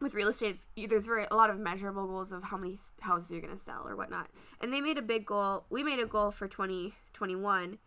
with 0.00 0.14
real 0.14 0.28
estate, 0.28 0.50
it's, 0.56 0.66
there's 0.88 1.06
very 1.06 1.26
a 1.30 1.36
lot 1.36 1.50
of 1.50 1.58
measurable 1.58 2.06
goals 2.06 2.32
of 2.32 2.44
how 2.44 2.56
many 2.56 2.76
houses 3.00 3.30
you're 3.30 3.40
gonna 3.40 3.56
sell 3.56 3.86
or 3.86 3.96
whatnot. 3.96 4.28
And 4.60 4.72
they 4.72 4.80
made 4.80 4.98
a 4.98 5.02
big 5.02 5.26
goal. 5.26 5.64
We 5.70 5.82
made 5.82 5.98
a 6.00 6.06
goal 6.06 6.30
for 6.30 6.48
2021, 6.48 7.78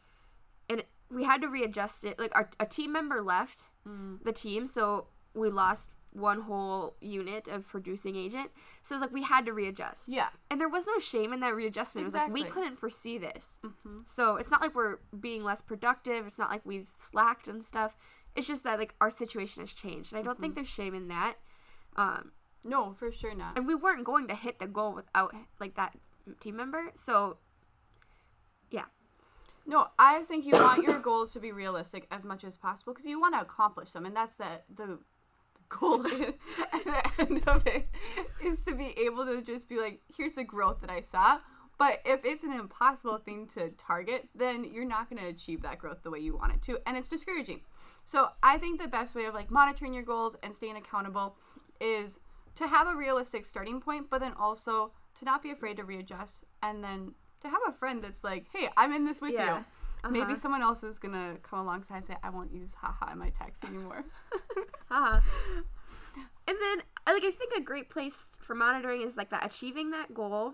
and 0.69 0.83
we 1.09 1.23
had 1.23 1.41
to 1.41 1.47
readjust 1.47 2.03
it. 2.03 2.19
Like 2.19 2.35
our 2.35 2.49
a 2.59 2.65
team 2.65 2.91
member 2.91 3.21
left 3.21 3.65
Mm. 3.87 4.23
the 4.23 4.31
team, 4.31 4.65
so 4.65 5.07
we 5.33 5.49
lost 5.49 5.89
one 6.13 6.41
whole 6.43 6.95
unit 7.01 7.47
of 7.49 7.67
producing 7.67 8.15
agent. 8.15 8.49
So 8.81 8.95
it's 8.95 9.01
like 9.01 9.11
we 9.11 9.23
had 9.23 9.45
to 9.47 9.51
readjust. 9.51 10.07
Yeah. 10.07 10.29
And 10.49 10.61
there 10.61 10.69
was 10.69 10.87
no 10.87 10.99
shame 10.99 11.33
in 11.33 11.39
that 11.41 11.53
readjustment. 11.55 12.03
It 12.03 12.05
was 12.05 12.13
like 12.13 12.31
we 12.31 12.43
couldn't 12.45 12.77
foresee 12.77 13.17
this. 13.17 13.57
Mm-hmm. 13.65 14.01
So 14.05 14.37
it's 14.37 14.49
not 14.51 14.61
like 14.61 14.73
we're 14.73 14.99
being 15.19 15.43
less 15.43 15.61
productive. 15.61 16.25
It's 16.27 16.37
not 16.37 16.49
like 16.49 16.61
we've 16.63 16.89
slacked 16.97 17.47
and 17.49 17.61
stuff. 17.65 17.97
It's 18.35 18.47
just 18.47 18.63
that 18.63 18.79
like 18.79 18.95
our 19.01 19.09
situation 19.11 19.63
has 19.63 19.73
changed. 19.73 20.13
And 20.13 20.19
I 20.19 20.23
don't 20.23 20.35
Mm-hmm. 20.35 20.41
think 20.43 20.55
there's 20.55 20.67
shame 20.69 20.93
in 20.93 21.07
that. 21.09 21.33
Um, 21.95 22.31
No, 22.63 22.93
for 22.93 23.11
sure 23.11 23.35
not. 23.35 23.57
and 23.57 23.67
we 23.67 23.75
weren't 23.75 24.03
going 24.03 24.27
to 24.27 24.35
hit 24.35 24.59
the 24.59 24.67
goal 24.67 24.93
without 24.93 25.33
like 25.59 25.75
that 25.75 25.95
team 26.39 26.55
member. 26.55 26.91
So 26.95 27.37
yeah. 28.71 28.85
No, 29.65 29.87
I 29.97 30.23
think 30.23 30.45
you 30.45 30.53
want 30.53 30.83
your 30.83 30.99
goals 30.99 31.31
to 31.33 31.39
be 31.39 31.51
realistic 31.51 32.07
as 32.11 32.25
much 32.25 32.43
as 32.43 32.57
possible 32.57 32.93
because 32.93 33.05
you 33.05 33.19
want 33.19 33.33
to 33.35 33.41
accomplish 33.41 33.91
them, 33.91 34.05
and 34.05 34.15
that's 34.15 34.35
the 34.35 34.61
the 34.75 34.99
goal 35.69 36.05
at 36.07 36.83
the 36.85 37.11
end 37.19 37.43
of 37.47 37.65
it 37.67 37.87
is 38.43 38.63
to 38.65 38.75
be 38.75 38.93
able 38.99 39.25
to 39.25 39.41
just 39.41 39.67
be 39.69 39.79
like, 39.79 40.01
here's 40.15 40.35
the 40.35 40.43
growth 40.43 40.81
that 40.81 40.89
I 40.89 41.01
saw. 41.01 41.39
But 41.79 42.01
if 42.05 42.23
it's 42.23 42.43
an 42.43 42.53
impossible 42.53 43.17
thing 43.17 43.47
to 43.55 43.69
target, 43.71 44.29
then 44.35 44.63
you're 44.63 44.85
not 44.85 45.09
going 45.09 45.19
to 45.21 45.27
achieve 45.27 45.63
that 45.63 45.79
growth 45.79 46.03
the 46.03 46.11
way 46.11 46.19
you 46.19 46.35
want 46.37 46.53
it 46.53 46.61
to, 46.63 46.79
and 46.85 46.95
it's 46.95 47.07
discouraging. 47.07 47.61
So 48.03 48.29
I 48.43 48.57
think 48.59 48.79
the 48.79 48.87
best 48.87 49.15
way 49.15 49.25
of 49.25 49.33
like 49.33 49.49
monitoring 49.49 49.93
your 49.93 50.03
goals 50.03 50.35
and 50.43 50.53
staying 50.53 50.77
accountable 50.77 51.35
is 51.83 52.19
to 52.55 52.67
have 52.67 52.87
a 52.87 52.95
realistic 52.95 53.45
starting 53.45 53.81
point, 53.81 54.09
but 54.09 54.21
then 54.21 54.33
also 54.33 54.91
to 55.19 55.25
not 55.25 55.43
be 55.43 55.51
afraid 55.51 55.77
to 55.77 55.83
readjust 55.83 56.43
and 56.61 56.83
then 56.83 57.13
to 57.41 57.49
have 57.49 57.61
a 57.67 57.71
friend 57.73 58.01
that's 58.03 58.23
like, 58.23 58.45
hey, 58.53 58.69
I'm 58.77 58.93
in 58.93 59.05
this 59.05 59.19
with 59.21 59.33
Yeah. 59.33 59.57
you. 59.57 59.65
Maybe 60.11 60.33
Uh-huh. 60.33 60.35
someone 60.35 60.61
else 60.61 60.83
is 60.83 60.99
gonna 60.99 61.37
come 61.43 61.59
alongside 61.59 61.95
and 61.95 62.03
say, 62.05 62.17
I 62.23 62.29
won't 62.29 62.51
use 62.53 62.73
haha 62.75 63.11
in 63.11 63.19
my 63.19 63.29
text 63.29 63.63
anymore. 63.63 64.03
Haha. 64.89 65.21
and 66.47 66.57
then, 66.61 66.77
like, 67.07 67.23
I 67.23 67.31
think 67.31 67.53
a 67.55 67.61
great 67.61 67.89
place 67.89 68.31
for 68.39 68.53
monitoring 68.55 69.01
is 69.01 69.15
like 69.17 69.29
that 69.29 69.45
achieving 69.45 69.91
that 69.91 70.13
goal. 70.13 70.53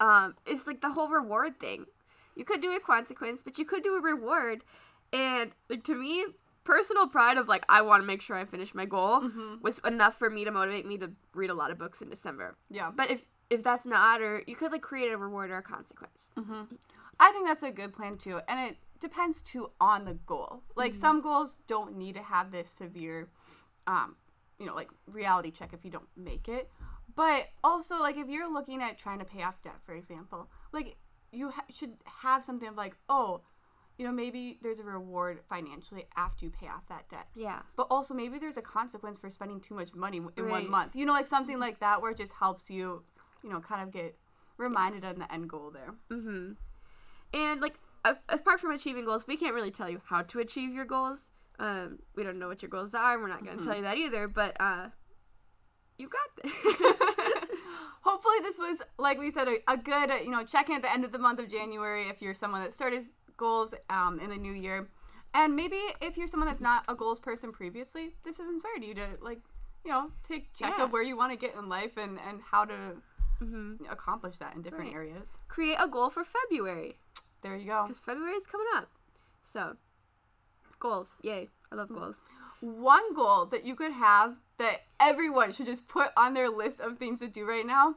Um, 0.00 0.34
is 0.46 0.66
like 0.66 0.80
the 0.80 0.90
whole 0.90 1.08
reward 1.10 1.60
thing. 1.60 1.86
You 2.34 2.44
could 2.44 2.60
do 2.62 2.74
a 2.74 2.80
consequence, 2.80 3.42
but 3.44 3.58
you 3.58 3.64
could 3.64 3.82
do 3.84 3.94
a 3.94 4.00
reward. 4.00 4.64
And 5.12 5.52
like 5.68 5.84
to 5.84 5.94
me, 5.94 6.24
personal 6.64 7.06
pride 7.06 7.36
of 7.36 7.48
like 7.48 7.64
I 7.68 7.82
want 7.82 8.02
to 8.02 8.06
make 8.06 8.22
sure 8.22 8.36
I 8.36 8.44
finish 8.44 8.74
my 8.74 8.84
goal 8.84 9.20
mm-hmm. 9.20 9.54
was 9.62 9.80
enough 9.84 10.18
for 10.18 10.30
me 10.30 10.44
to 10.44 10.50
motivate 10.50 10.86
me 10.86 10.98
to 10.98 11.12
read 11.34 11.50
a 11.50 11.54
lot 11.54 11.70
of 11.70 11.78
books 11.78 12.02
in 12.02 12.08
December. 12.08 12.56
yeah. 12.70 12.90
But 12.94 13.10
if 13.10 13.26
if 13.50 13.62
that's 13.62 13.84
not, 13.84 14.22
or 14.22 14.42
you 14.46 14.56
could 14.56 14.72
like 14.72 14.82
create 14.82 15.12
a 15.12 15.16
reward 15.16 15.50
or 15.50 15.58
a 15.58 15.62
consequence. 15.62 16.18
Mm-hmm. 16.38 16.62
I 17.20 17.30
think 17.32 17.46
that's 17.46 17.62
a 17.62 17.70
good 17.70 17.92
plan 17.92 18.14
too. 18.14 18.40
And 18.48 18.70
it 18.70 18.76
depends 18.98 19.42
too 19.42 19.70
on 19.80 20.04
the 20.04 20.14
goal. 20.14 20.62
Like 20.74 20.92
mm-hmm. 20.92 21.00
some 21.00 21.20
goals 21.20 21.58
don't 21.66 21.96
need 21.96 22.14
to 22.14 22.22
have 22.22 22.50
this 22.50 22.70
severe 22.70 23.28
um, 23.86 24.16
you 24.58 24.66
know, 24.66 24.74
like 24.74 24.90
reality 25.06 25.50
check 25.50 25.72
if 25.72 25.84
you 25.84 25.90
don't 25.90 26.08
make 26.16 26.48
it. 26.48 26.70
But 27.14 27.48
also 27.62 27.98
like 28.00 28.16
if 28.16 28.28
you're 28.28 28.50
looking 28.50 28.80
at 28.80 28.96
trying 28.96 29.18
to 29.18 29.24
pay 29.24 29.42
off 29.42 29.60
debt, 29.62 29.80
for 29.84 29.94
example, 29.94 30.48
like 30.72 30.96
you 31.32 31.50
ha- 31.50 31.64
should 31.68 31.94
have 32.22 32.44
something 32.44 32.68
of 32.68 32.76
like, 32.76 32.96
oh, 33.08 33.42
you 33.98 34.06
know, 34.06 34.12
maybe 34.12 34.58
there's 34.62 34.80
a 34.80 34.84
reward 34.84 35.40
financially 35.48 36.04
after 36.16 36.44
you 36.44 36.50
pay 36.50 36.66
off 36.68 36.86
that 36.88 37.08
debt. 37.08 37.26
Yeah. 37.36 37.60
But 37.76 37.86
also 37.90 38.14
maybe 38.14 38.38
there's 38.38 38.56
a 38.56 38.62
consequence 38.62 39.18
for 39.18 39.28
spending 39.30 39.60
too 39.60 39.74
much 39.74 39.94
money 39.94 40.16
in 40.18 40.24
Right. 40.44 40.50
one 40.50 40.70
month. 40.70 40.96
You 40.96 41.06
know, 41.06 41.12
like 41.12 41.26
something 41.26 41.58
like 41.60 41.80
that 41.80 42.00
where 42.02 42.10
it 42.12 42.16
just 42.16 42.32
helps 42.34 42.70
you, 42.70 43.02
you 43.42 43.50
know, 43.50 43.60
kind 43.60 43.82
of 43.82 43.90
get 43.92 44.16
reminded 44.56 45.04
on 45.04 45.18
the 45.18 45.32
end 45.32 45.48
goal 45.48 45.70
there. 45.70 45.94
Mm-hmm. 46.10 46.52
And 47.34 47.60
like 47.60 47.78
a- 48.04 48.16
apart 48.28 48.60
from 48.60 48.72
achieving 48.72 49.04
goals, 49.04 49.26
we 49.26 49.36
can't 49.36 49.54
really 49.54 49.70
tell 49.70 49.88
you 49.88 50.00
how 50.06 50.22
to 50.22 50.38
achieve 50.40 50.72
your 50.72 50.84
goals. 50.84 51.30
Um, 51.58 51.98
we 52.16 52.22
don't 52.24 52.38
know 52.38 52.48
what 52.48 52.62
your 52.62 52.68
goals 52.70 52.94
are. 52.94 53.12
and 53.14 53.22
We're 53.22 53.28
not 53.28 53.44
going 53.44 53.58
to 53.58 53.64
tell 53.64 53.76
you 53.76 53.82
that 53.82 53.96
either. 53.98 54.26
But 54.26 54.56
uh, 54.60 54.88
you 55.98 56.08
got 56.08 56.42
this. 56.42 56.52
Hopefully, 58.04 58.34
this 58.42 58.58
was, 58.58 58.82
like 58.98 59.20
we 59.20 59.30
said, 59.30 59.46
a, 59.46 59.58
a 59.70 59.76
good, 59.76 60.10
uh, 60.10 60.14
you 60.16 60.30
know, 60.30 60.42
check 60.44 60.68
in 60.68 60.74
at 60.76 60.82
the 60.82 60.92
end 60.92 61.04
of 61.04 61.12
the 61.12 61.18
month 61.20 61.38
of 61.38 61.48
January 61.48 62.08
if 62.08 62.20
you're 62.20 62.34
someone 62.34 62.60
that 62.62 62.72
started 62.74 63.04
goals 63.36 63.74
um, 63.90 64.20
in 64.20 64.30
the 64.30 64.36
new 64.36 64.52
year. 64.52 64.88
And 65.34 65.56
maybe 65.56 65.78
if 66.00 66.16
you're 66.16 66.26
someone 66.28 66.48
that's 66.48 66.60
not 66.60 66.84
a 66.88 66.94
goals 66.94 67.18
person 67.18 67.52
previously, 67.52 68.14
this 68.22 68.38
has 68.38 68.46
inspired 68.48 68.84
you 68.84 68.94
to, 68.94 69.06
like, 69.22 69.40
you 69.84 69.90
know, 69.90 70.10
take 70.22 70.52
check 70.54 70.74
Yeah. 70.76 70.84
of 70.84 70.92
where 70.92 71.02
you 71.02 71.16
want 71.16 71.32
to 71.32 71.36
get 71.38 71.56
in 71.56 71.68
life 71.68 71.96
and, 71.96 72.18
and 72.28 72.40
how 72.50 72.64
to 72.66 72.96
hmm 73.38 73.74
accomplish 73.90 74.38
that 74.38 74.54
in 74.54 74.62
different 74.62 74.86
Right. 74.92 74.94
areas. 74.96 75.38
Create 75.48 75.76
a 75.80 75.88
goal 75.88 76.10
for 76.10 76.22
February 76.24 76.98
There 77.42 77.56
you 77.56 77.66
go. 77.66 77.84
because 77.84 77.98
February 77.98 78.34
is 78.34 78.46
coming 78.46 78.66
up. 78.76 78.88
So 79.44 79.76
goals, 80.78 81.12
yay! 81.22 81.48
I 81.70 81.74
love 81.74 81.88
goals. 81.88 82.16
one 82.60 83.14
goal 83.14 83.46
that 83.46 83.64
you 83.64 83.74
could 83.74 83.92
have 83.92 84.36
that 84.58 84.82
everyone 85.00 85.50
should 85.52 85.66
just 85.66 85.88
put 85.88 86.10
on 86.16 86.34
their 86.34 86.48
list 86.50 86.80
of 86.80 86.98
things 86.98 87.20
to 87.20 87.26
do 87.28 87.44
right 87.48 87.66
now 87.66 87.96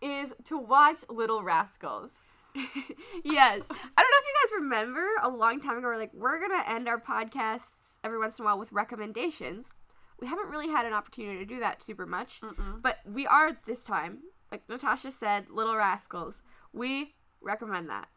is 0.00 0.34
to 0.44 0.58
watch 0.58 0.98
Little 1.08 1.42
Rascals. 1.42 2.22
yes. 3.24 3.66
I 3.70 4.02
don't 4.02 4.10
know 4.10 4.20
if 4.20 4.26
you 4.26 4.34
guys 4.42 4.52
remember 4.60 5.06
a 5.22 5.28
long 5.28 5.60
time 5.60 5.78
ago, 5.78 5.88
we're 5.88 5.96
like, 5.96 6.12
we're 6.14 6.38
going 6.38 6.52
to 6.62 6.70
end 6.70 6.88
our 6.88 7.00
podcasts 7.00 7.98
every 8.02 8.18
once 8.18 8.38
in 8.38 8.44
a 8.44 8.46
while 8.46 8.58
with 8.58 8.72
recommendations. 8.72 9.72
We 10.20 10.28
haven't 10.28 10.48
really 10.48 10.68
had 10.68 10.86
an 10.86 10.92
opportunity 10.92 11.38
to 11.38 11.44
do 11.44 11.60
that 11.60 11.82
super 11.82 12.06
much, 12.06 12.40
but 12.80 12.98
we 13.04 13.26
are 13.26 13.58
this 13.66 13.82
time. 13.82 14.18
Like 14.52 14.68
Natasha 14.68 15.10
said, 15.10 15.46
Little 15.50 15.76
Rascals. 15.76 16.42
We 16.72 17.14
recommend 17.40 17.88
that. 17.90 18.08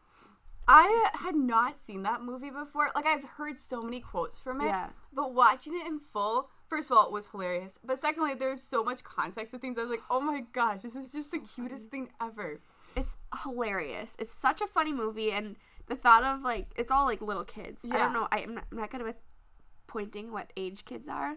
I 0.68 1.10
had 1.14 1.34
not 1.34 1.76
seen 1.78 2.02
that 2.02 2.22
movie 2.22 2.50
before. 2.50 2.90
Like 2.94 3.06
I've 3.06 3.24
heard 3.24 3.58
so 3.58 3.82
many 3.82 4.00
quotes 4.00 4.38
from 4.38 4.60
it, 4.60 4.66
Yeah. 4.66 4.90
but 5.12 5.34
watching 5.34 5.72
it 5.74 5.86
in 5.86 5.98
full, 6.12 6.50
first 6.68 6.90
of 6.90 6.96
all, 6.98 7.06
it 7.06 7.12
was 7.12 7.26
hilarious. 7.28 7.78
But 7.82 7.98
secondly, 7.98 8.34
there's 8.34 8.62
so 8.62 8.84
much 8.84 9.02
context 9.02 9.52
to 9.52 9.58
things. 9.58 9.78
I 9.78 9.80
was 9.82 9.90
like, 9.90 10.02
oh 10.10 10.20
my 10.20 10.42
gosh, 10.52 10.82
this 10.82 10.94
is 10.94 11.10
just 11.10 11.30
the 11.32 11.38
cutest 11.38 11.88
thing 11.90 12.10
ever. 12.20 12.60
Hilarious. 13.42 14.16
It's 14.18 14.34
such 14.34 14.60
a 14.60 14.66
funny 14.66 14.92
movie, 14.92 15.32
and 15.32 15.56
the 15.86 15.96
thought 15.96 16.24
of 16.24 16.42
like 16.42 16.68
it's 16.76 16.90
all 16.90 17.04
like 17.04 17.20
little 17.20 17.44
kids. 17.44 17.84
I 17.90 17.96
don't 17.96 18.12
know. 18.12 18.28
I, 18.30 18.38
I'm, 18.40 18.54
not, 18.54 18.64
I'm 18.70 18.78
not 18.78 18.90
good 18.90 19.02
with 19.02 19.16
pointing 19.86 20.32
what 20.32 20.52
age 20.56 20.84
kids 20.84 21.08
are, 21.08 21.36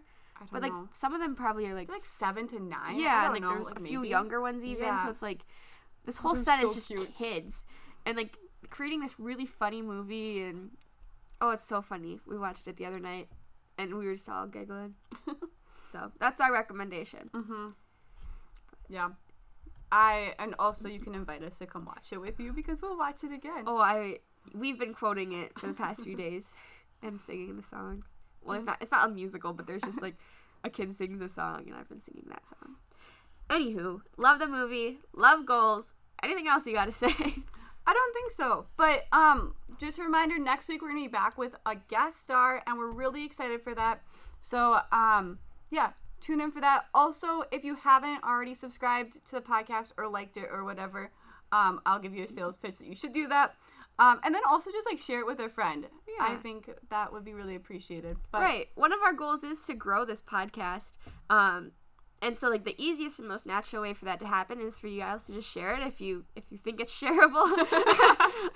but 0.51 0.61
like 0.61 0.71
know. 0.71 0.89
some 0.95 1.13
of 1.13 1.19
them 1.19 1.35
probably 1.35 1.65
are 1.67 1.73
like 1.73 1.89
like 1.89 2.05
seven 2.05 2.47
to 2.49 2.59
nine. 2.59 2.99
Yeah, 2.99 3.25
and 3.25 3.33
like 3.33 3.41
know, 3.41 3.53
there's 3.53 3.65
like, 3.65 3.79
a 3.79 3.83
few 3.83 3.99
maybe. 3.99 4.09
younger 4.09 4.41
ones 4.41 4.63
even. 4.63 4.85
Yeah. 4.85 5.03
So 5.03 5.11
it's 5.11 5.21
like 5.21 5.45
this 6.05 6.17
whole 6.17 6.35
set 6.35 6.61
so 6.61 6.69
is 6.69 6.75
just 6.75 6.87
cute. 6.87 7.13
kids, 7.15 7.63
and 8.05 8.17
like 8.17 8.37
creating 8.69 9.01
this 9.01 9.19
really 9.19 9.45
funny 9.45 9.81
movie, 9.81 10.41
and 10.41 10.71
oh, 11.39 11.51
it's 11.51 11.67
so 11.67 11.81
funny. 11.81 12.19
We 12.25 12.37
watched 12.37 12.67
it 12.67 12.77
the 12.77 12.85
other 12.85 12.99
night, 12.99 13.29
and 13.77 13.95
we 13.97 14.05
were 14.05 14.15
just 14.15 14.29
all 14.29 14.47
giggling. 14.47 14.95
so 15.91 16.11
that's 16.19 16.39
our 16.41 16.51
recommendation. 16.51 17.29
Mm-hmm. 17.33 17.67
Yeah. 18.89 19.09
I 19.91 20.33
and 20.39 20.55
also 20.57 20.87
you 20.87 20.99
can 20.99 21.15
invite 21.15 21.43
us 21.43 21.57
to 21.57 21.65
come 21.65 21.85
watch 21.85 22.09
it 22.11 22.19
with 22.19 22.39
you 22.39 22.53
because 22.53 22.81
we'll 22.81 22.97
watch 22.97 23.23
it 23.23 23.31
again. 23.31 23.63
Oh, 23.67 23.77
I 23.77 24.19
we've 24.53 24.79
been 24.79 24.93
quoting 24.93 25.33
it 25.33 25.57
for 25.59 25.67
the 25.67 25.73
past 25.73 26.03
few 26.03 26.15
days 26.15 26.53
and 27.03 27.19
singing 27.19 27.57
the 27.57 27.63
songs. 27.63 28.05
Well, 28.41 28.57
it's 28.57 28.65
not 28.65 28.77
it's 28.81 28.91
not 28.91 29.09
a 29.09 29.11
musical, 29.11 29.53
but 29.53 29.67
there's 29.67 29.81
just 29.81 30.01
like 30.01 30.15
a 30.63 30.69
kid 30.69 30.95
sings 30.95 31.21
a 31.21 31.29
song, 31.29 31.63
and 31.67 31.75
I've 31.75 31.89
been 31.89 32.01
singing 32.01 32.25
that 32.29 32.43
song. 32.47 32.75
Anywho, 33.49 34.01
love 34.17 34.39
the 34.39 34.47
movie, 34.47 34.99
love 35.13 35.45
goals. 35.45 35.93
Anything 36.23 36.47
else 36.47 36.65
you 36.65 36.73
got 36.73 36.85
to 36.85 36.91
say? 36.91 37.09
I 37.85 37.93
don't 37.93 38.13
think 38.13 38.31
so. 38.31 38.67
But 38.77 39.05
um 39.11 39.55
just 39.77 39.99
a 39.99 40.03
reminder 40.03 40.37
next 40.37 40.69
week 40.69 40.81
we're 40.81 40.89
going 40.89 41.03
to 41.03 41.09
be 41.09 41.11
back 41.11 41.37
with 41.37 41.55
a 41.65 41.75
guest 41.89 42.21
star 42.21 42.61
and 42.67 42.77
we're 42.77 42.91
really 42.91 43.25
excited 43.25 43.61
for 43.61 43.73
that. 43.75 44.01
So 44.39 44.79
um 44.91 45.39
yeah, 45.69 45.91
tune 46.21 46.39
in 46.41 46.51
for 46.51 46.61
that. 46.61 46.85
Also, 46.93 47.43
if 47.51 47.63
you 47.63 47.75
haven't 47.75 48.23
already 48.23 48.53
subscribed 48.53 49.25
to 49.25 49.31
the 49.35 49.41
podcast 49.41 49.91
or 49.97 50.07
liked 50.07 50.37
it 50.37 50.47
or 50.51 50.63
whatever, 50.63 51.11
um 51.51 51.81
I'll 51.85 51.99
give 51.99 52.13
you 52.15 52.23
a 52.25 52.29
sales 52.29 52.57
pitch 52.57 52.77
that 52.79 52.87
you 52.87 52.95
should 52.95 53.13
do 53.13 53.27
that. 53.27 53.55
Um 53.99 54.19
and 54.23 54.33
then 54.33 54.41
also 54.49 54.71
just 54.71 54.87
like 54.89 54.99
share 54.99 55.19
it 55.19 55.25
with 55.27 55.39
a 55.39 55.49
friend. 55.49 55.87
Yeah. 56.07 56.27
I 56.31 56.35
think 56.35 56.69
that 56.89 57.11
would 57.11 57.25
be 57.25 57.33
really 57.33 57.55
appreciated. 57.55 58.17
But 58.31 58.41
right. 58.41 58.67
One 58.75 58.93
of 58.93 58.99
our 59.05 59.13
goals 59.13 59.43
is 59.43 59.65
to 59.65 59.73
grow 59.73 60.05
this 60.05 60.21
podcast. 60.21 60.93
Um, 61.29 61.71
and 62.23 62.37
so 62.37 62.49
like 62.49 62.65
the 62.65 62.75
easiest 62.77 63.17
and 63.19 63.27
most 63.27 63.45
natural 63.47 63.81
way 63.81 63.93
for 63.95 64.05
that 64.05 64.19
to 64.19 64.27
happen 64.27 64.61
is 64.61 64.77
for 64.77 64.87
you 64.87 64.99
guys 65.01 65.25
to 65.25 65.33
just 65.33 65.49
share 65.51 65.75
it 65.75 65.81
if 65.85 65.99
you 65.99 66.23
if 66.35 66.43
you 66.51 66.57
think 66.57 66.79
it's 66.79 66.93
shareable. 67.01 67.47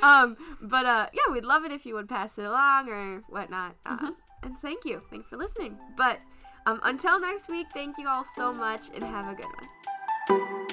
um, 0.03 0.37
but 0.61 0.85
uh, 0.85 1.07
yeah, 1.13 1.33
we'd 1.33 1.45
love 1.45 1.63
it 1.65 1.71
if 1.71 1.85
you 1.85 1.95
would 1.95 2.07
pass 2.07 2.37
it 2.37 2.45
along 2.45 2.89
or 2.89 3.23
whatnot. 3.27 3.75
Uh, 3.85 4.11
And 4.43 4.57
thank 4.59 4.85
you, 4.85 5.01
thanks 5.09 5.27
for 5.27 5.37
listening. 5.37 5.77
But 5.97 6.19
um, 6.65 6.79
until 6.83 7.19
next 7.19 7.49
week, 7.49 7.67
thank 7.73 7.97
you 7.97 8.07
all 8.07 8.23
so 8.23 8.53
much 8.53 8.89
and 8.93 9.03
have 9.03 9.27
a 9.31 9.35
good 9.35 9.45
one. 9.45 10.64